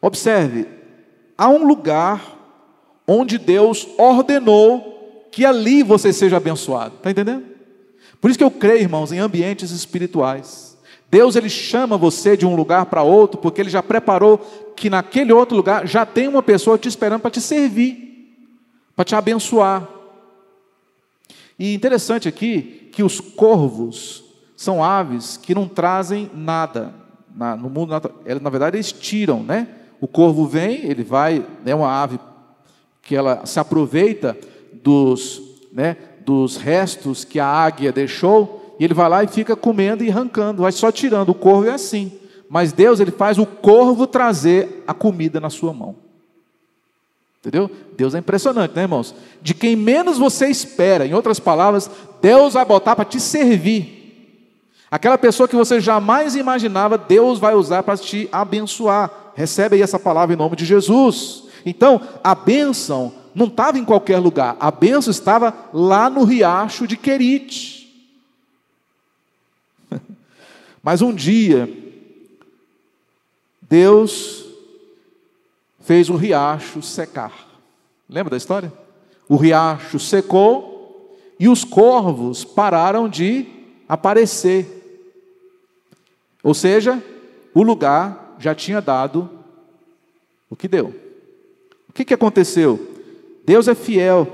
Observe, 0.00 0.68
há 1.36 1.48
um 1.48 1.66
lugar 1.66 2.41
onde 3.06 3.38
Deus 3.38 3.86
ordenou 3.98 5.28
que 5.30 5.44
ali 5.44 5.82
você 5.82 6.12
seja 6.12 6.36
abençoado. 6.36 6.96
Está 6.96 7.10
entendendo? 7.10 7.44
Por 8.20 8.30
isso 8.30 8.38
que 8.38 8.44
eu 8.44 8.50
creio, 8.50 8.82
irmãos, 8.82 9.10
em 9.10 9.18
ambientes 9.18 9.70
espirituais. 9.70 10.78
Deus 11.10 11.36
ele 11.36 11.48
chama 11.48 11.98
você 11.98 12.36
de 12.36 12.46
um 12.46 12.54
lugar 12.54 12.86
para 12.86 13.02
outro, 13.02 13.40
porque 13.40 13.60
ele 13.60 13.68
já 13.68 13.82
preparou 13.82 14.38
que 14.76 14.88
naquele 14.88 15.32
outro 15.32 15.56
lugar 15.56 15.86
já 15.86 16.06
tem 16.06 16.28
uma 16.28 16.42
pessoa 16.42 16.78
te 16.78 16.88
esperando 16.88 17.20
para 17.20 17.30
te 17.30 17.40
servir, 17.40 18.34
para 18.94 19.04
te 19.04 19.14
abençoar. 19.14 19.88
E 21.58 21.74
interessante 21.74 22.28
aqui 22.28 22.88
que 22.92 23.02
os 23.02 23.20
corvos 23.20 24.24
são 24.56 24.82
aves 24.82 25.36
que 25.36 25.54
não 25.54 25.66
trazem 25.66 26.30
nada 26.34 26.94
na, 27.34 27.56
no 27.56 27.68
mundo 27.68 27.90
natural. 27.90 28.16
Na 28.40 28.50
verdade, 28.50 28.76
eles 28.76 28.92
tiram, 28.92 29.42
né? 29.42 29.68
O 30.00 30.08
corvo 30.08 30.46
vem, 30.46 30.84
ele 30.86 31.02
vai, 31.02 31.44
é 31.64 31.74
uma 31.74 31.90
ave 31.90 32.18
que 33.02 33.16
ela 33.16 33.44
se 33.44 33.58
aproveita 33.58 34.36
dos, 34.72 35.42
né, 35.72 35.96
dos 36.24 36.56
restos 36.56 37.24
que 37.24 37.40
a 37.40 37.46
águia 37.46 37.92
deixou 37.92 38.74
e 38.78 38.84
ele 38.84 38.94
vai 38.94 39.08
lá 39.08 39.22
e 39.22 39.28
fica 39.28 39.54
comendo 39.54 40.02
e 40.02 40.10
arrancando, 40.10 40.62
vai 40.62 40.72
só 40.72 40.90
tirando. 40.90 41.28
O 41.28 41.34
corvo 41.34 41.68
é 41.68 41.72
assim. 41.72 42.12
Mas 42.48 42.72
Deus, 42.72 43.00
ele 43.00 43.10
faz 43.10 43.38
o 43.38 43.46
corvo 43.46 44.06
trazer 44.06 44.82
a 44.86 44.92
comida 44.92 45.40
na 45.40 45.50
sua 45.50 45.72
mão. 45.72 45.96
Entendeu? 47.40 47.70
Deus 47.96 48.14
é 48.14 48.18
impressionante, 48.18 48.74
né, 48.74 48.82
irmãos? 48.82 49.14
De 49.40 49.52
quem 49.54 49.74
menos 49.74 50.18
você 50.18 50.46
espera, 50.48 51.06
em 51.06 51.14
outras 51.14 51.40
palavras, 51.40 51.90
Deus 52.20 52.54
vai 52.54 52.64
botar 52.64 52.94
para 52.94 53.04
te 53.04 53.18
servir. 53.18 54.02
Aquela 54.90 55.16
pessoa 55.16 55.48
que 55.48 55.56
você 55.56 55.80
jamais 55.80 56.36
imaginava, 56.36 56.98
Deus 56.98 57.38
vai 57.38 57.54
usar 57.54 57.82
para 57.82 57.96
te 57.96 58.28
abençoar. 58.30 59.10
Recebe 59.34 59.76
aí 59.76 59.82
essa 59.82 59.98
palavra 59.98 60.34
em 60.34 60.38
nome 60.38 60.54
de 60.54 60.64
Jesus. 60.64 61.44
Então, 61.64 62.00
a 62.22 62.34
bênção 62.34 63.12
não 63.34 63.46
estava 63.46 63.78
em 63.78 63.84
qualquer 63.84 64.18
lugar, 64.18 64.56
a 64.60 64.70
bênção 64.70 65.10
estava 65.10 65.54
lá 65.72 66.10
no 66.10 66.24
riacho 66.24 66.86
de 66.86 66.96
Querite. 66.96 67.82
Mas 70.82 71.00
um 71.00 71.14
dia, 71.14 71.68
Deus 73.62 74.44
fez 75.80 76.10
o 76.10 76.16
riacho 76.16 76.82
secar. 76.82 77.32
Lembra 78.08 78.30
da 78.32 78.36
história? 78.36 78.72
O 79.28 79.36
riacho 79.36 79.98
secou 79.98 81.18
e 81.38 81.48
os 81.48 81.64
corvos 81.64 82.44
pararam 82.44 83.08
de 83.08 83.46
aparecer. 83.88 84.80
Ou 86.42 86.54
seja, 86.54 87.02
o 87.54 87.62
lugar 87.62 88.36
já 88.38 88.54
tinha 88.54 88.80
dado 88.80 89.30
o 90.50 90.56
que 90.56 90.68
deu. 90.68 90.94
O 91.92 91.94
que, 91.94 92.06
que 92.06 92.14
aconteceu? 92.14 92.88
Deus 93.44 93.68
é 93.68 93.74
fiel 93.74 94.26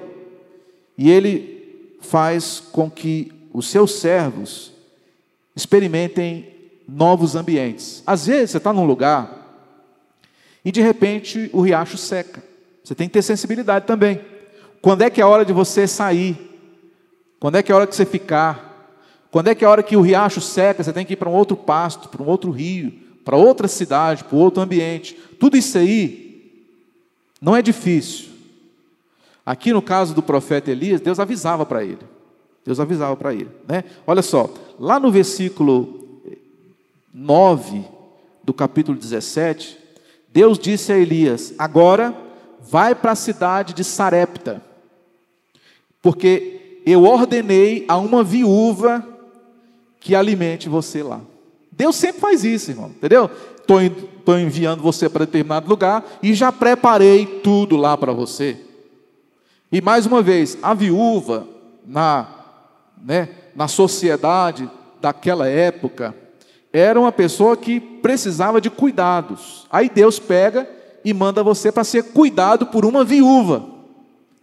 e 0.97 1.11
Ele 1.11 1.97
faz 2.01 2.61
com 2.61 2.89
que 2.89 3.33
os 3.53 3.67
seus 3.67 3.95
servos 3.99 4.73
experimentem 5.57 6.55
novos 6.87 7.35
ambientes. 7.35 8.01
Às 8.07 8.29
vezes 8.29 8.53
você 8.53 8.59
está 8.59 8.73
num 8.73 8.87
lugar 8.87 9.75
e 10.65 10.71
de 10.71 10.81
repente 10.81 11.51
o 11.53 11.61
riacho 11.61 11.99
seca. 11.99 12.45
Você 12.85 12.95
tem 12.95 13.09
que 13.09 13.15
ter 13.15 13.23
sensibilidade 13.23 13.87
também. 13.87 14.21
Quando 14.81 15.03
é 15.03 15.11
que 15.11 15.21
é 15.21 15.25
a 15.25 15.29
hora 15.29 15.45
de 15.45 15.53
você 15.53 15.89
sair? 15.89 16.39
Quando 17.41 17.57
é 17.57 17.63
que 17.63 17.73
é 17.73 17.75
a 17.75 17.77
hora 17.79 17.89
de 17.89 17.97
você 17.97 18.07
ficar? 18.07 19.03
Quando 19.33 19.49
é 19.49 19.55
que 19.57 19.65
é 19.65 19.67
a 19.67 19.71
hora 19.73 19.83
que 19.83 19.97
o 19.97 20.01
riacho 20.01 20.41
seca, 20.41 20.85
você 20.85 20.93
tem 20.93 21.05
que 21.05 21.15
ir 21.15 21.17
para 21.17 21.29
um 21.29 21.35
outro 21.35 21.57
pasto, 21.57 22.09
para 22.09 22.23
um 22.23 22.27
outro 22.29 22.53
rio, 22.53 22.93
para 23.25 23.37
outra 23.37 23.67
cidade, 23.67 24.23
para 24.23 24.37
outro 24.37 24.63
ambiente. 24.63 25.19
Tudo 25.41 25.57
isso 25.57 25.77
aí 25.77 26.28
não 27.41 27.55
é 27.55 27.63
difícil. 27.63 28.29
Aqui 29.45 29.73
no 29.73 29.81
caso 29.81 30.15
do 30.15 30.23
profeta 30.23 30.71
Elias, 30.71 31.01
Deus 31.01 31.19
avisava 31.19 31.65
para 31.65 31.83
ele. 31.83 31.99
Deus 32.65 32.79
avisava 32.79 33.17
para 33.17 33.33
ele. 33.33 33.49
Né? 33.67 33.85
Olha 34.07 34.21
só, 34.21 34.53
lá 34.79 35.01
no 35.01 35.11
versículo 35.11 36.21
9 37.15 37.85
do 38.45 38.53
capítulo 38.53 38.99
17, 38.99 39.79
Deus 40.31 40.59
disse 40.59 40.93
a 40.93 40.99
Elias: 40.99 41.55
Agora 41.59 42.15
vai 42.61 42.95
para 42.95 43.13
a 43.13 43.17
cidade 43.17 43.73
de 43.73 43.83
Sarepta, 43.83 44.63
porque 46.03 46.81
eu 46.85 47.05
ordenei 47.05 47.85
a 47.89 47.97
uma 47.97 48.23
viúva 48.23 49.07
que 50.01 50.15
alimente 50.15 50.69
você 50.69 51.03
lá. 51.03 51.21
Deus 51.73 51.97
sempre 51.97 52.21
faz 52.21 52.45
isso, 52.45 52.71
irmão, 52.71 52.89
entendeu? 52.89 53.31
Estou 53.69 54.39
enviando 54.39 54.83
você 54.83 55.09
para 55.09 55.27
determinado 55.27 55.69
lugar 55.69 56.05
e 56.23 56.33
já 56.33 56.51
preparei 56.51 57.27
tudo 57.27 57.77
lá 57.77 57.97
para 57.97 58.13
você. 58.13 58.59
E 59.71 59.83
mais 59.83 60.07
uma 60.07 60.23
vez, 60.23 60.57
a 60.63 60.73
viúva, 60.73 61.47
na, 61.87 62.27
né, 63.03 63.29
na 63.55 63.69
sociedade 63.69 64.71
daquela 65.01 65.47
época, 65.47 66.15
era 66.73 66.99
uma 66.99 67.13
pessoa 67.13 67.57
que 67.57 67.79
precisava 67.79 68.61
de 68.61 68.71
cuidados. 68.71 69.67
Aí 69.71 69.91
Deus 69.91 70.19
pega 70.19 70.69
e 71.05 71.13
manda 71.13 71.43
você 71.43 71.71
para 71.71 71.85
ser 71.85 72.05
cuidado 72.05 72.67
por 72.67 72.87
uma 72.87 73.05
viúva. 73.05 73.67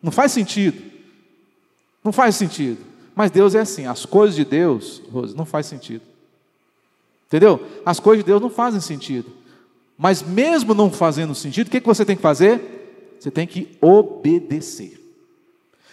Não 0.01 0.11
faz 0.11 0.31
sentido. 0.31 0.81
Não 2.03 2.11
faz 2.11 2.35
sentido. 2.35 2.77
Mas 3.15 3.31
Deus 3.31 3.55
é 3.55 3.61
assim, 3.61 3.87
as 3.87 4.05
coisas 4.05 4.35
de 4.35 4.45
Deus, 4.45 5.01
Rose, 5.11 5.35
não 5.35 5.45
faz 5.45 5.65
sentido. 5.65 6.14
Entendeu? 7.35 7.61
As 7.85 7.99
coisas 7.99 8.23
de 8.23 8.31
Deus 8.31 8.41
não 8.41 8.49
fazem 8.49 8.79
sentido. 8.79 9.29
Mas 9.97 10.23
mesmo 10.23 10.73
não 10.73 10.89
fazendo 10.89 11.35
sentido, 11.35 11.67
o 11.67 11.69
que, 11.69 11.81
que 11.81 11.85
você 11.85 12.05
tem 12.05 12.15
que 12.15 12.21
fazer? 12.21 13.17
Você 13.19 13.29
tem 13.29 13.45
que 13.45 13.77
obedecer. 13.81 14.97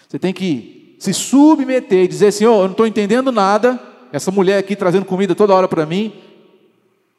Você 0.09 0.21
tem 0.21 0.33
que 0.33 0.95
se 1.01 1.13
submeter 1.13 2.05
e 2.05 2.07
dizer 2.07 2.47
oh, 2.47 2.61
eu 2.61 2.63
não 2.63 2.71
estou 2.71 2.87
entendendo 2.87 3.33
nada. 3.33 3.81
Essa 4.13 4.31
mulher 4.31 4.57
aqui 4.57 4.77
trazendo 4.77 5.05
comida 5.05 5.35
toda 5.35 5.53
hora 5.53 5.67
para 5.67 5.85
mim. 5.85 6.13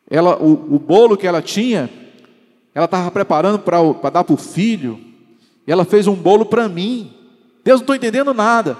Ela, 0.10 0.42
o, 0.42 0.76
o, 0.76 0.80
bolo 0.80 1.18
que 1.18 1.28
ela 1.28 1.42
tinha, 1.42 1.90
ela 2.74 2.86
estava 2.86 3.12
preparando 3.12 3.60
para 3.60 4.10
dar 4.10 4.24
para 4.24 4.34
o 4.34 4.38
filho. 4.38 5.02
E 5.68 5.72
ela 5.72 5.84
fez 5.84 6.08
um 6.08 6.16
bolo 6.16 6.46
para 6.46 6.70
mim. 6.70 7.14
Deus 7.62 7.82
não 7.82 7.84
estou 7.84 7.96
entendendo 7.96 8.34
nada. 8.34 8.78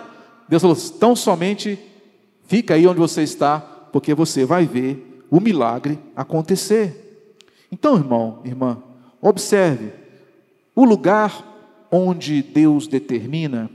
Deus 0.48 0.62
falou: 0.62 0.78
tão 0.98 1.18
somente 1.18 1.78
fica 2.48 2.76
aí 2.76 2.88
onde 2.88 3.00
você 3.00 3.24
está, 3.24 3.60
porque 3.92 4.14
você 4.14 4.46
vai 4.46 4.66
ver 4.66 5.13
o 5.34 5.42
milagre 5.42 5.98
acontecer. 6.16 7.28
Então, 7.72 7.96
irmão, 7.96 8.40
irmã, 8.46 8.78
observe: 9.20 9.92
o 10.76 10.86
lugar 10.86 11.44
onde 11.90 12.44
Deus 12.44 12.86
determina, 12.86 13.68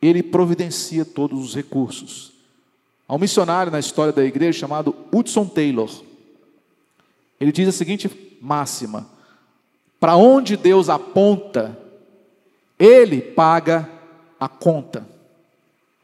Ele 0.00 0.22
providencia 0.22 1.04
todos 1.04 1.44
os 1.44 1.56
recursos. 1.56 2.32
Há 3.08 3.16
um 3.16 3.18
missionário 3.18 3.72
na 3.72 3.80
história 3.80 4.12
da 4.12 4.24
igreja 4.24 4.60
chamado 4.60 4.94
Hudson 5.12 5.46
Taylor. 5.46 5.90
Ele 7.40 7.50
diz 7.50 7.68
a 7.68 7.72
seguinte 7.72 8.38
máxima: 8.40 9.04
para 9.98 10.14
onde 10.14 10.56
Deus 10.56 10.88
aponta, 10.88 11.76
Ele 12.78 13.20
paga 13.20 13.90
a 14.38 14.48
conta. 14.48 15.04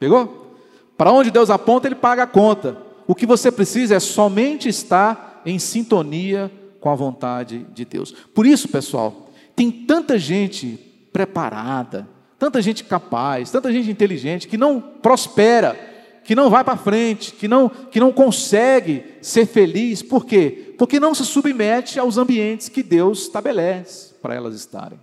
Pegou? 0.01 0.57
Para 0.97 1.13
onde 1.13 1.31
Deus 1.31 1.49
aponta, 1.49 1.87
Ele 1.87 1.95
paga 1.95 2.25
a 2.25 2.27
conta. 2.27 2.83
O 3.07 3.15
que 3.15 3.27
você 3.27 3.51
precisa 3.53 3.95
é 3.95 4.01
somente 4.01 4.69
estar 4.69 5.43
em 5.45 5.59
sintonia 5.59 6.51
com 6.81 6.91
a 6.91 6.95
vontade 6.95 7.67
de 7.73 7.85
Deus. 7.85 8.13
Por 8.13 8.47
isso, 8.47 8.69
pessoal, 8.69 9.31
tem 9.57 9.71
tanta 9.71 10.19
gente 10.19 10.79
preparada, 11.13 12.09
tanta 12.39 12.61
gente 12.61 12.85
capaz, 12.85 13.51
tanta 13.51 13.73
gente 13.73 13.91
inteligente 13.91 14.49
que 14.49 14.57
não 14.57 14.81
prospera, 14.81 15.79
que 16.25 16.35
não 16.35 16.51
vai 16.51 16.65
para 16.65 16.77
frente, 16.77 17.33
que 17.33 17.47
não, 17.47 17.69
que 17.69 18.01
não 18.01 18.13
consegue 18.13 19.05
ser 19.23 19.47
feliz. 19.47 20.03
Por 20.03 20.25
quê? 20.25 20.75
Porque 20.79 20.99
não 20.99 21.15
se 21.15 21.25
submete 21.25 21.99
aos 21.99 22.19
ambientes 22.19 22.69
que 22.69 22.83
Deus 22.83 23.23
estabelece 23.23 24.15
para 24.21 24.35
elas 24.35 24.55
estarem. 24.55 24.99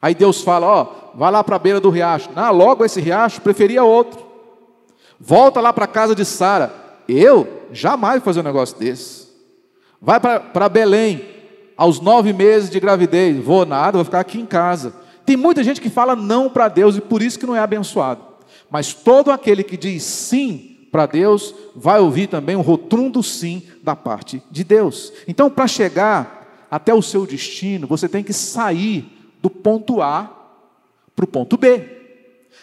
Aí 0.00 0.14
Deus 0.14 0.42
fala: 0.42 0.66
Ó, 0.66 1.12
vai 1.14 1.32
lá 1.32 1.42
para 1.42 1.56
a 1.56 1.58
beira 1.58 1.80
do 1.80 1.90
riacho. 1.90 2.30
Ah, 2.36 2.50
logo 2.50 2.84
esse 2.84 3.00
riacho, 3.00 3.40
preferia 3.40 3.82
outro. 3.82 4.24
Volta 5.18 5.60
lá 5.60 5.72
para 5.72 5.86
a 5.86 5.88
casa 5.88 6.14
de 6.14 6.24
Sara. 6.24 6.87
Eu 7.08 7.64
jamais 7.72 8.16
vou 8.16 8.24
fazer 8.24 8.40
um 8.40 8.44
negócio 8.44 8.78
desse. 8.78 9.28
Vai 10.00 10.20
para 10.20 10.68
Belém, 10.68 11.24
aos 11.76 12.00
nove 12.00 12.32
meses 12.32 12.68
de 12.68 12.78
gravidez. 12.78 13.42
Vou 13.42 13.64
nada, 13.64 13.98
vou 13.98 14.04
ficar 14.04 14.20
aqui 14.20 14.38
em 14.38 14.46
casa. 14.46 14.94
Tem 15.24 15.36
muita 15.36 15.64
gente 15.64 15.80
que 15.80 15.88
fala 15.88 16.14
não 16.14 16.50
para 16.50 16.68
Deus 16.68 16.96
e 16.96 17.00
por 17.00 17.22
isso 17.22 17.38
que 17.38 17.46
não 17.46 17.56
é 17.56 17.60
abençoado. 17.60 18.20
Mas 18.70 18.92
todo 18.92 19.30
aquele 19.30 19.62
que 19.62 19.76
diz 19.76 20.02
sim 20.02 20.76
para 20.90 21.06
Deus 21.06 21.54
vai 21.74 22.00
ouvir 22.00 22.26
também 22.26 22.56
um 22.56 22.60
rotundo 22.60 23.22
sim 23.22 23.62
da 23.82 23.96
parte 23.96 24.42
de 24.50 24.64
Deus. 24.64 25.12
Então, 25.26 25.50
para 25.50 25.66
chegar 25.66 26.66
até 26.70 26.92
o 26.92 27.02
seu 27.02 27.26
destino, 27.26 27.86
você 27.86 28.08
tem 28.08 28.22
que 28.22 28.32
sair 28.32 29.06
do 29.40 29.48
ponto 29.48 30.02
A 30.02 30.30
para 31.14 31.24
o 31.24 31.28
ponto 31.28 31.56
B. 31.56 31.97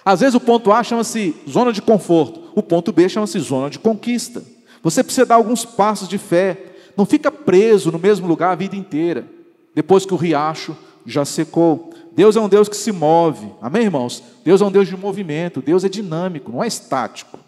Às 0.03 0.19
vezes 0.19 0.35
o 0.35 0.39
ponto 0.39 0.71
A 0.71 0.83
chama-se 0.83 1.35
zona 1.49 1.73
de 1.73 1.81
conforto, 1.81 2.51
o 2.55 2.61
ponto 2.61 2.91
B 2.91 3.09
chama-se 3.09 3.39
zona 3.39 3.69
de 3.69 3.79
conquista. 3.79 4.43
Você 4.83 5.03
precisa 5.03 5.25
dar 5.25 5.35
alguns 5.35 5.65
passos 5.65 6.07
de 6.07 6.17
fé. 6.17 6.57
Não 6.95 7.05
fica 7.05 7.31
preso 7.31 7.91
no 7.91 7.97
mesmo 7.97 8.27
lugar 8.27 8.51
a 8.51 8.55
vida 8.55 8.75
inteira, 8.75 9.25
depois 9.73 10.05
que 10.05 10.13
o 10.13 10.17
riacho 10.17 10.77
já 11.05 11.25
secou. 11.25 11.91
Deus 12.13 12.35
é 12.35 12.39
um 12.39 12.47
Deus 12.47 12.69
que 12.69 12.77
se 12.77 12.91
move. 12.91 13.51
Amém, 13.61 13.83
irmãos? 13.83 14.23
Deus 14.43 14.61
é 14.61 14.65
um 14.65 14.71
Deus 14.71 14.87
de 14.87 14.95
movimento, 14.95 15.61
Deus 15.61 15.83
é 15.83 15.89
dinâmico, 15.89 16.51
não 16.51 16.63
é 16.63 16.67
estático. 16.67 17.39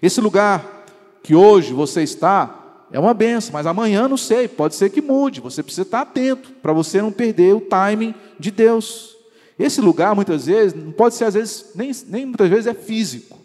Esse 0.00 0.20
lugar 0.20 0.84
que 1.22 1.34
hoje 1.34 1.72
você 1.72 2.02
está 2.02 2.86
é 2.92 3.00
uma 3.00 3.12
benção, 3.12 3.52
mas 3.52 3.66
amanhã 3.66 4.06
não 4.06 4.16
sei, 4.16 4.46
pode 4.46 4.76
ser 4.76 4.90
que 4.90 5.02
mude. 5.02 5.40
Você 5.40 5.62
precisa 5.62 5.82
estar 5.82 6.02
atento 6.02 6.52
para 6.62 6.72
você 6.72 7.02
não 7.02 7.10
perder 7.10 7.54
o 7.54 7.60
timing 7.60 8.14
de 8.38 8.52
Deus. 8.52 9.15
Esse 9.58 9.80
lugar, 9.80 10.14
muitas 10.14 10.46
vezes, 10.46 10.74
não 10.74 10.92
pode 10.92 11.14
ser, 11.14 11.24
às 11.24 11.34
vezes, 11.34 11.72
nem, 11.74 11.90
nem 12.08 12.26
muitas 12.26 12.48
vezes 12.48 12.66
é 12.66 12.74
físico. 12.74 13.38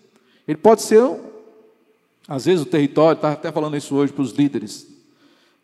Ele 0.47 0.58
pode 0.58 0.82
ser, 0.82 1.02
às 2.28 2.45
vezes, 2.45 2.62
o 2.62 2.65
território, 2.65 3.15
estava 3.15 3.34
até 3.34 3.52
falando 3.52 3.78
isso 3.78 3.95
hoje 3.95 4.12
para 4.12 4.21
os 4.21 4.32
líderes. 4.32 4.88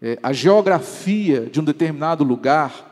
É, 0.02 0.18
a 0.22 0.32
geografia 0.32 1.42
de 1.42 1.60
um 1.60 1.64
determinado 1.64 2.24
lugar, 2.24 2.88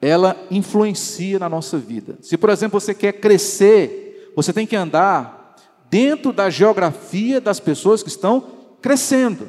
ela 0.00 0.36
influencia 0.50 1.38
na 1.38 1.48
nossa 1.48 1.78
vida. 1.78 2.18
Se, 2.20 2.36
por 2.36 2.50
exemplo, 2.50 2.78
você 2.78 2.92
quer 2.92 3.12
crescer, 3.12 4.32
você 4.36 4.52
tem 4.52 4.66
que 4.66 4.76
andar 4.76 5.56
dentro 5.90 6.32
da 6.32 6.50
geografia 6.50 7.40
das 7.40 7.58
pessoas 7.58 8.02
que 8.02 8.08
estão 8.08 8.44
crescendo. 8.82 9.48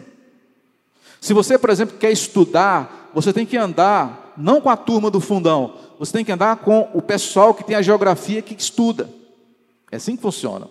Se 1.20 1.34
você, 1.34 1.58
por 1.58 1.70
exemplo, 1.70 1.98
quer 1.98 2.12
estudar, 2.12 3.12
você 3.14 3.34
tem 3.34 3.46
que 3.46 3.58
andar 3.58 4.34
não 4.38 4.62
com 4.62 4.70
a 4.70 4.78
turma 4.78 5.12
do 5.12 5.20
fundão, 5.20 5.74
você 6.00 6.14
tem 6.14 6.26
que 6.26 6.32
andar 6.32 6.56
com 6.58 6.90
o 6.94 7.02
pessoal 7.02 7.54
que 7.54 7.64
tem 7.64 7.76
a 7.76 7.82
geografia 7.82 8.42
que 8.42 8.56
estuda. 8.58 9.10
É 9.92 9.98
assim 9.98 10.16
que 10.16 10.22
funciona. 10.22 10.68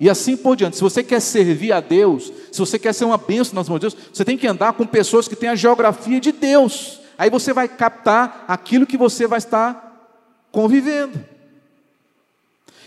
E 0.00 0.08
assim 0.08 0.36
por 0.36 0.56
diante. 0.56 0.76
Se 0.76 0.82
você 0.82 1.02
quer 1.02 1.20
servir 1.20 1.72
a 1.72 1.80
Deus, 1.80 2.32
se 2.52 2.58
você 2.58 2.78
quer 2.78 2.94
ser 2.94 3.04
uma 3.04 3.18
bênção 3.18 3.54
nas 3.54 3.68
mãos 3.68 3.80
de 3.80 3.88
Deus, 3.88 3.96
você 4.12 4.24
tem 4.24 4.38
que 4.38 4.46
andar 4.46 4.72
com 4.74 4.86
pessoas 4.86 5.26
que 5.26 5.34
têm 5.34 5.48
a 5.48 5.56
geografia 5.56 6.20
de 6.20 6.32
Deus. 6.32 7.00
Aí 7.18 7.28
você 7.28 7.52
vai 7.52 7.68
captar 7.68 8.44
aquilo 8.46 8.86
que 8.86 8.96
você 8.96 9.26
vai 9.26 9.38
estar 9.38 10.16
convivendo. 10.52 11.18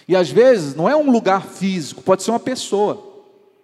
E 0.07 0.15
às 0.15 0.29
vezes 0.29 0.73
não 0.73 0.89
é 0.89 0.95
um 0.95 1.11
lugar 1.11 1.45
físico, 1.45 2.01
pode 2.01 2.23
ser 2.23 2.31
uma 2.31 2.39
pessoa. 2.39 3.11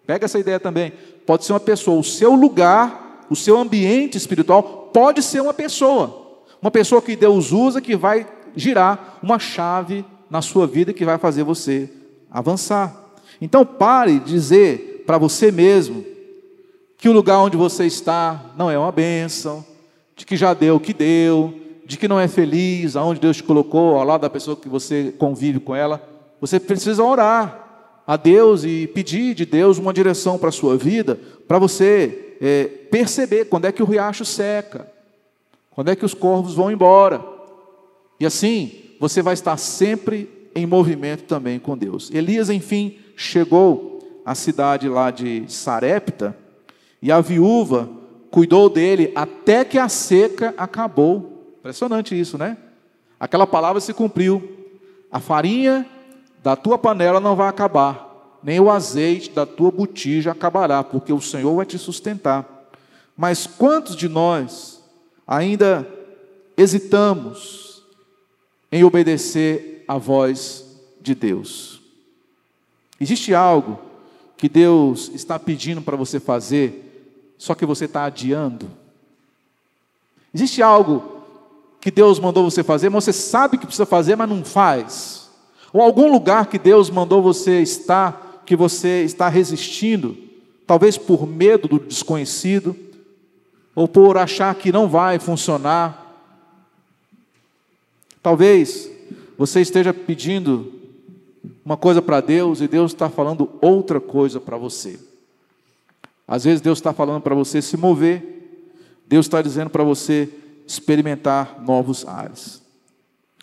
Pega 0.05 0.25
essa 0.25 0.37
ideia 0.37 0.59
também 0.59 0.93
pode 1.27 1.43
ser 1.43 1.51
uma 1.51 1.59
pessoa. 1.59 1.99
O 1.99 2.03
seu 2.03 2.33
lugar, 2.33 3.25
o 3.29 3.35
seu 3.35 3.59
ambiente 3.59 4.17
espiritual 4.17 4.89
pode 4.93 5.21
ser 5.21 5.41
uma 5.41 5.53
pessoa. 5.53 6.26
Uma 6.61 6.71
pessoa 6.71 7.01
que 7.01 7.15
Deus 7.15 7.51
usa 7.51 7.81
que 7.81 7.95
vai 7.95 8.27
girar 8.55 9.19
uma 9.21 9.39
chave 9.39 10.03
na 10.29 10.41
sua 10.41 10.67
vida 10.67 10.93
que 10.93 11.05
vai 11.05 11.17
fazer 11.17 11.43
você 11.43 11.89
avançar. 12.29 12.95
Então 13.41 13.65
pare 13.65 14.19
de 14.19 14.31
dizer 14.31 15.03
para 15.05 15.17
você 15.17 15.51
mesmo 15.51 16.03
que 16.97 17.07
o 17.07 17.13
lugar 17.13 17.39
onde 17.39 17.55
você 17.55 17.85
está 17.85 18.51
não 18.57 18.69
é 18.69 18.77
uma 18.77 18.91
bênção, 18.91 19.63
de 20.15 20.25
que 20.25 20.35
já 20.35 20.53
deu 20.53 20.75
o 20.75 20.79
que 20.79 20.93
deu, 20.93 21.53
de 21.85 21.95
que 21.95 22.07
não 22.07 22.19
é 22.19 22.27
feliz, 22.27 22.95
aonde 22.95 23.19
Deus 23.19 23.37
te 23.37 23.43
colocou, 23.43 23.95
ao 23.95 24.03
lado 24.03 24.21
da 24.21 24.29
pessoa 24.29 24.57
que 24.57 24.67
você 24.67 25.13
convive 25.17 25.59
com 25.59 25.75
ela. 25.75 26.01
Você 26.41 26.59
precisa 26.59 27.03
orar 27.03 28.01
a 28.05 28.17
Deus 28.17 28.63
e 28.63 28.87
pedir 28.87 29.35
de 29.35 29.45
Deus 29.45 29.77
uma 29.77 29.93
direção 29.93 30.37
para 30.37 30.49
a 30.49 30.51
sua 30.51 30.75
vida, 30.75 31.19
para 31.47 31.59
você 31.59 32.35
é, 32.41 32.65
perceber 32.89 33.45
quando 33.45 33.65
é 33.65 33.71
que 33.71 33.83
o 33.83 33.85
riacho 33.85 34.25
seca, 34.25 34.91
quando 35.77 35.89
é 35.89 35.95
que 35.95 36.05
os 36.05 36.15
corvos 36.15 36.55
vão 36.55 36.71
embora. 36.71 37.23
E 38.19 38.25
assim, 38.25 38.95
você 38.99 39.21
vai 39.21 39.35
estar 39.35 39.55
sempre 39.57 40.49
em 40.55 40.65
movimento 40.65 41.25
também 41.25 41.59
com 41.59 41.77
Deus. 41.77 42.09
Elias, 42.09 42.49
enfim, 42.49 42.97
chegou 43.15 43.99
à 44.25 44.33
cidade 44.33 44.89
lá 44.89 45.11
de 45.11 45.43
Sarepta, 45.47 46.35
e 46.99 47.11
a 47.11 47.21
viúva 47.21 47.87
cuidou 48.31 48.71
dele 48.71 49.11
até 49.13 49.63
que 49.63 49.77
a 49.77 49.87
seca 49.87 50.51
acabou. 50.57 51.53
Impressionante 51.59 52.19
isso, 52.19 52.39
né? 52.39 52.57
Aquela 53.19 53.45
palavra 53.45 53.79
se 53.79 53.93
cumpriu. 53.93 54.73
A 55.11 55.19
farinha 55.19 55.85
da 56.41 56.55
tua 56.55 56.79
panela 56.79 57.19
não 57.19 57.35
vai 57.35 57.49
acabar, 57.49 58.39
nem 58.41 58.59
o 58.59 58.71
azeite 58.71 59.29
da 59.29 59.45
tua 59.45 59.69
botija 59.69 60.31
acabará, 60.31 60.83
porque 60.83 61.13
o 61.13 61.21
Senhor 61.21 61.55
vai 61.55 61.67
te 61.67 61.77
sustentar. 61.77 62.67
Mas 63.15 63.45
quantos 63.45 63.95
de 63.95 64.09
nós 64.09 64.76
ainda 65.27 65.87
hesitamos 66.55 67.83
em 68.71 68.83
obedecer 68.83 69.83
à 69.87 69.97
voz 69.97 70.65
de 71.01 71.13
Deus? 71.13 71.81
Existe 72.99 73.33
algo 73.33 73.79
que 74.37 74.47
Deus 74.47 75.11
está 75.13 75.37
pedindo 75.37 75.81
para 75.81 75.97
você 75.97 76.19
fazer 76.19 76.85
só 77.37 77.53
que 77.53 77.65
você 77.65 77.85
está 77.85 78.05
adiando? 78.05 78.67
Existe 80.33 80.61
algo 80.61 81.17
que 81.79 81.91
Deus 81.91 82.19
mandou 82.19 82.49
você 82.49 82.63
fazer, 82.63 82.89
mas 82.89 83.03
você 83.03 83.13
sabe 83.13 83.57
que 83.57 83.65
precisa 83.65 83.85
fazer, 83.85 84.15
mas 84.15 84.29
não 84.29 84.43
faz? 84.43 85.29
Ou 85.71 85.81
algum 85.81 86.11
lugar 86.11 86.47
que 86.47 86.57
Deus 86.57 86.89
mandou 86.89 87.21
você 87.21 87.61
estar, 87.61 88.41
que 88.45 88.55
você 88.55 89.03
está 89.03 89.29
resistindo, 89.29 90.17
talvez 90.65 90.97
por 90.97 91.27
medo 91.27 91.67
do 91.67 91.79
desconhecido, 91.79 92.75
ou 93.77 93.87
por 93.87 94.17
achar 94.17 94.55
que 94.55 94.71
não 94.71 94.89
vai 94.89 95.19
funcionar? 95.19 96.03
Talvez 98.23 98.89
você 99.37 99.61
esteja 99.61 99.93
pedindo 99.93 100.73
uma 101.63 101.77
coisa 101.77 102.01
para 102.01 102.19
Deus 102.19 102.59
e 102.59 102.67
Deus 102.67 102.91
está 102.91 103.07
falando 103.07 103.51
outra 103.61 104.01
coisa 104.01 104.39
para 104.39 104.57
você. 104.57 104.99
Às 106.27 106.43
vezes 106.43 106.59
Deus 106.59 106.79
está 106.79 106.91
falando 106.91 107.21
para 107.21 107.35
você 107.35 107.61
se 107.61 107.77
mover, 107.77 108.65
Deus 109.07 109.27
está 109.27 109.43
dizendo 109.43 109.69
para 109.69 109.83
você 109.83 110.27
experimentar 110.65 111.61
novos 111.61 112.03
ares. 112.03 112.63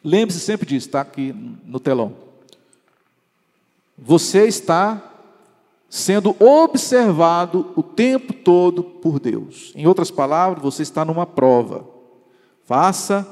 Lembre-se 0.02 0.40
sempre 0.40 0.66
disso, 0.66 0.88
está 0.88 1.02
aqui 1.02 1.32
no 1.64 1.78
telão. 1.78 2.12
Você 3.96 4.48
está 4.48 5.13
sendo 5.94 6.34
observado 6.40 7.72
o 7.76 7.82
tempo 7.82 8.32
todo 8.32 8.82
por 8.82 9.20
Deus. 9.20 9.70
Em 9.76 9.86
outras 9.86 10.10
palavras, 10.10 10.60
você 10.60 10.82
está 10.82 11.04
numa 11.04 11.24
prova. 11.24 11.88
Faça 12.64 13.24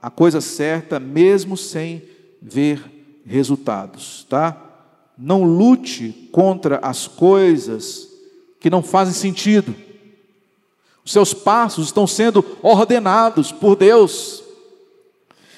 a 0.00 0.10
coisa 0.10 0.38
certa 0.38 1.00
mesmo 1.00 1.56
sem 1.56 2.02
ver 2.42 2.84
resultados, 3.24 4.26
tá? 4.28 4.62
Não 5.16 5.42
lute 5.42 6.28
contra 6.30 6.80
as 6.82 7.06
coisas 7.06 8.06
que 8.60 8.68
não 8.68 8.82
fazem 8.82 9.14
sentido. 9.14 9.74
Os 11.02 11.12
seus 11.12 11.32
passos 11.32 11.86
estão 11.86 12.06
sendo 12.06 12.44
ordenados 12.62 13.50
por 13.50 13.74
Deus. 13.74 14.44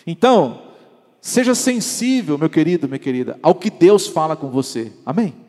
Então, 0.06 0.62
seja 1.20 1.52
sensível, 1.52 2.38
meu 2.38 2.48
querido, 2.48 2.86
minha 2.86 3.00
querida, 3.00 3.40
ao 3.42 3.56
que 3.56 3.70
Deus 3.70 4.06
fala 4.06 4.36
com 4.36 4.50
você. 4.50 4.92
Amém? 5.04 5.43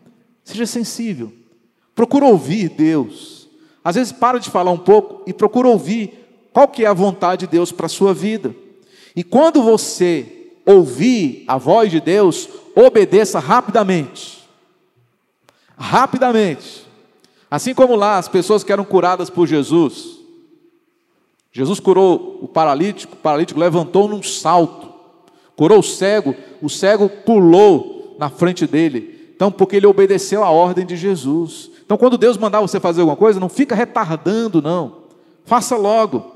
Seja 0.46 0.66
sensível. 0.68 1.34
Procura 1.96 2.26
ouvir 2.26 2.70
Deus. 2.70 3.50
Às 3.84 3.96
vezes 3.96 4.14
para 4.14 4.40
de 4.40 4.50
falar 4.50 4.72
um 4.72 4.78
pouco 4.78 5.24
e 5.28 5.34
procura 5.34 5.68
ouvir 5.68 6.48
qual 6.54 6.68
que 6.68 6.86
é 6.86 6.88
a 6.88 6.94
vontade 6.94 7.42
de 7.42 7.52
Deus 7.52 7.72
para 7.72 7.88
a 7.88 7.90
sua 7.90 8.14
vida. 8.14 8.56
E 9.16 9.24
quando 9.24 9.62
você 9.62 10.52
ouvir 10.66 11.44
a 11.48 11.58
voz 11.58 11.92
de 11.92 12.00
Deus, 12.00 12.48
obedeça 12.76 13.40
rapidamente. 13.40 14.48
Rapidamente. 15.78 16.86
Assim 17.50 17.74
como 17.74 17.96
lá 17.96 18.18
as 18.18 18.28
pessoas 18.28 18.64
que 18.64 18.72
eram 18.72 18.86
curadas 18.86 19.30
por 19.30 19.48
Jesus, 19.48 20.20
Jesus 21.52 21.80
curou 21.80 22.40
o 22.42 22.48
paralítico, 22.48 23.14
o 23.14 23.18
paralítico 23.18 23.60
levantou 23.60 24.10
num 24.10 24.22
salto, 24.22 24.94
curou 25.56 25.80
o 25.80 25.84
cego, 25.84 26.36
o 26.62 26.70
cego 26.70 27.08
pulou 27.08 28.16
na 28.20 28.30
frente 28.30 28.68
dele. 28.68 29.15
Então, 29.36 29.52
porque 29.52 29.76
ele 29.76 29.86
obedeceu 29.86 30.44
a 30.44 30.50
ordem 30.50 30.86
de 30.86 30.96
Jesus. 30.96 31.70
Então, 31.86 31.98
quando 31.98 32.18
Deus 32.18 32.38
mandar 32.38 32.62
você 32.62 32.80
fazer 32.80 33.02
alguma 33.02 33.18
coisa, 33.18 33.40
não 33.40 33.50
fica 33.50 33.76
retardando, 33.76 34.62
não. 34.62 35.04
Faça 35.44 35.76
logo. 35.76 36.34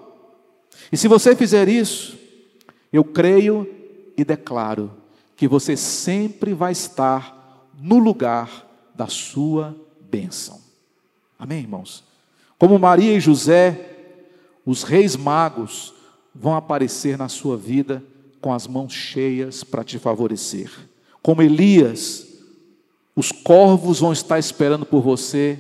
E 0.92 0.98
se 0.98 1.08
você 1.08 1.36
fizer 1.36 1.70
isso, 1.70 2.18
eu 2.92 3.04
creio 3.04 3.68
e 4.18 4.24
declaro 4.26 4.92
que 5.36 5.48
você 5.48 5.78
sempre 5.78 6.54
vai 6.54 6.74
estar 6.74 7.70
no 7.80 7.98
lugar 8.00 8.68
da 8.94 9.08
sua 9.08 9.76
bênção. 10.12 10.60
Amém, 11.38 11.60
irmãos? 11.60 12.04
Como 12.58 12.78
Maria 12.78 13.14
e 13.14 13.22
José, 13.22 13.96
os 14.66 14.84
reis 14.84 15.16
magos 15.16 15.94
vão 16.36 16.56
aparecer 16.56 17.18
na 17.18 17.30
sua 17.30 17.56
vida 17.56 18.04
com 18.42 18.54
as 18.54 18.68
mãos 18.68 18.92
cheias 18.92 19.64
para 19.64 19.84
te 19.84 19.98
favorecer. 19.98 20.70
Como 21.22 21.42
Elias, 21.42 22.28
os 23.20 23.34
corvos 23.34 24.00
vão 24.00 24.14
estar 24.14 24.40
esperando 24.40 24.86
por 24.86 25.02
você, 25.02 25.60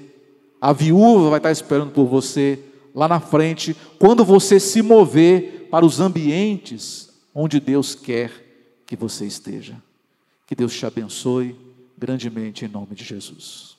a 0.61 0.71
viúva 0.71 1.29
vai 1.29 1.39
estar 1.39 1.51
esperando 1.51 1.91
por 1.91 2.05
você 2.05 2.57
lá 2.95 3.05
na 3.05 3.19
frente, 3.19 3.75
quando 3.99 4.23
você 4.23 4.61
se 4.61 4.81
mover 4.81 5.67
para 5.69 5.85
os 5.85 5.99
ambientes 5.99 7.09
onde 7.35 7.59
Deus 7.59 7.95
quer 7.95 8.81
que 8.85 8.95
você 8.95 9.25
esteja. 9.25 9.75
Que 10.47 10.55
Deus 10.55 10.73
te 10.73 10.85
abençoe 10.85 11.53
grandemente 11.97 12.63
em 12.63 12.69
nome 12.69 12.95
de 12.95 13.03
Jesus. 13.03 13.77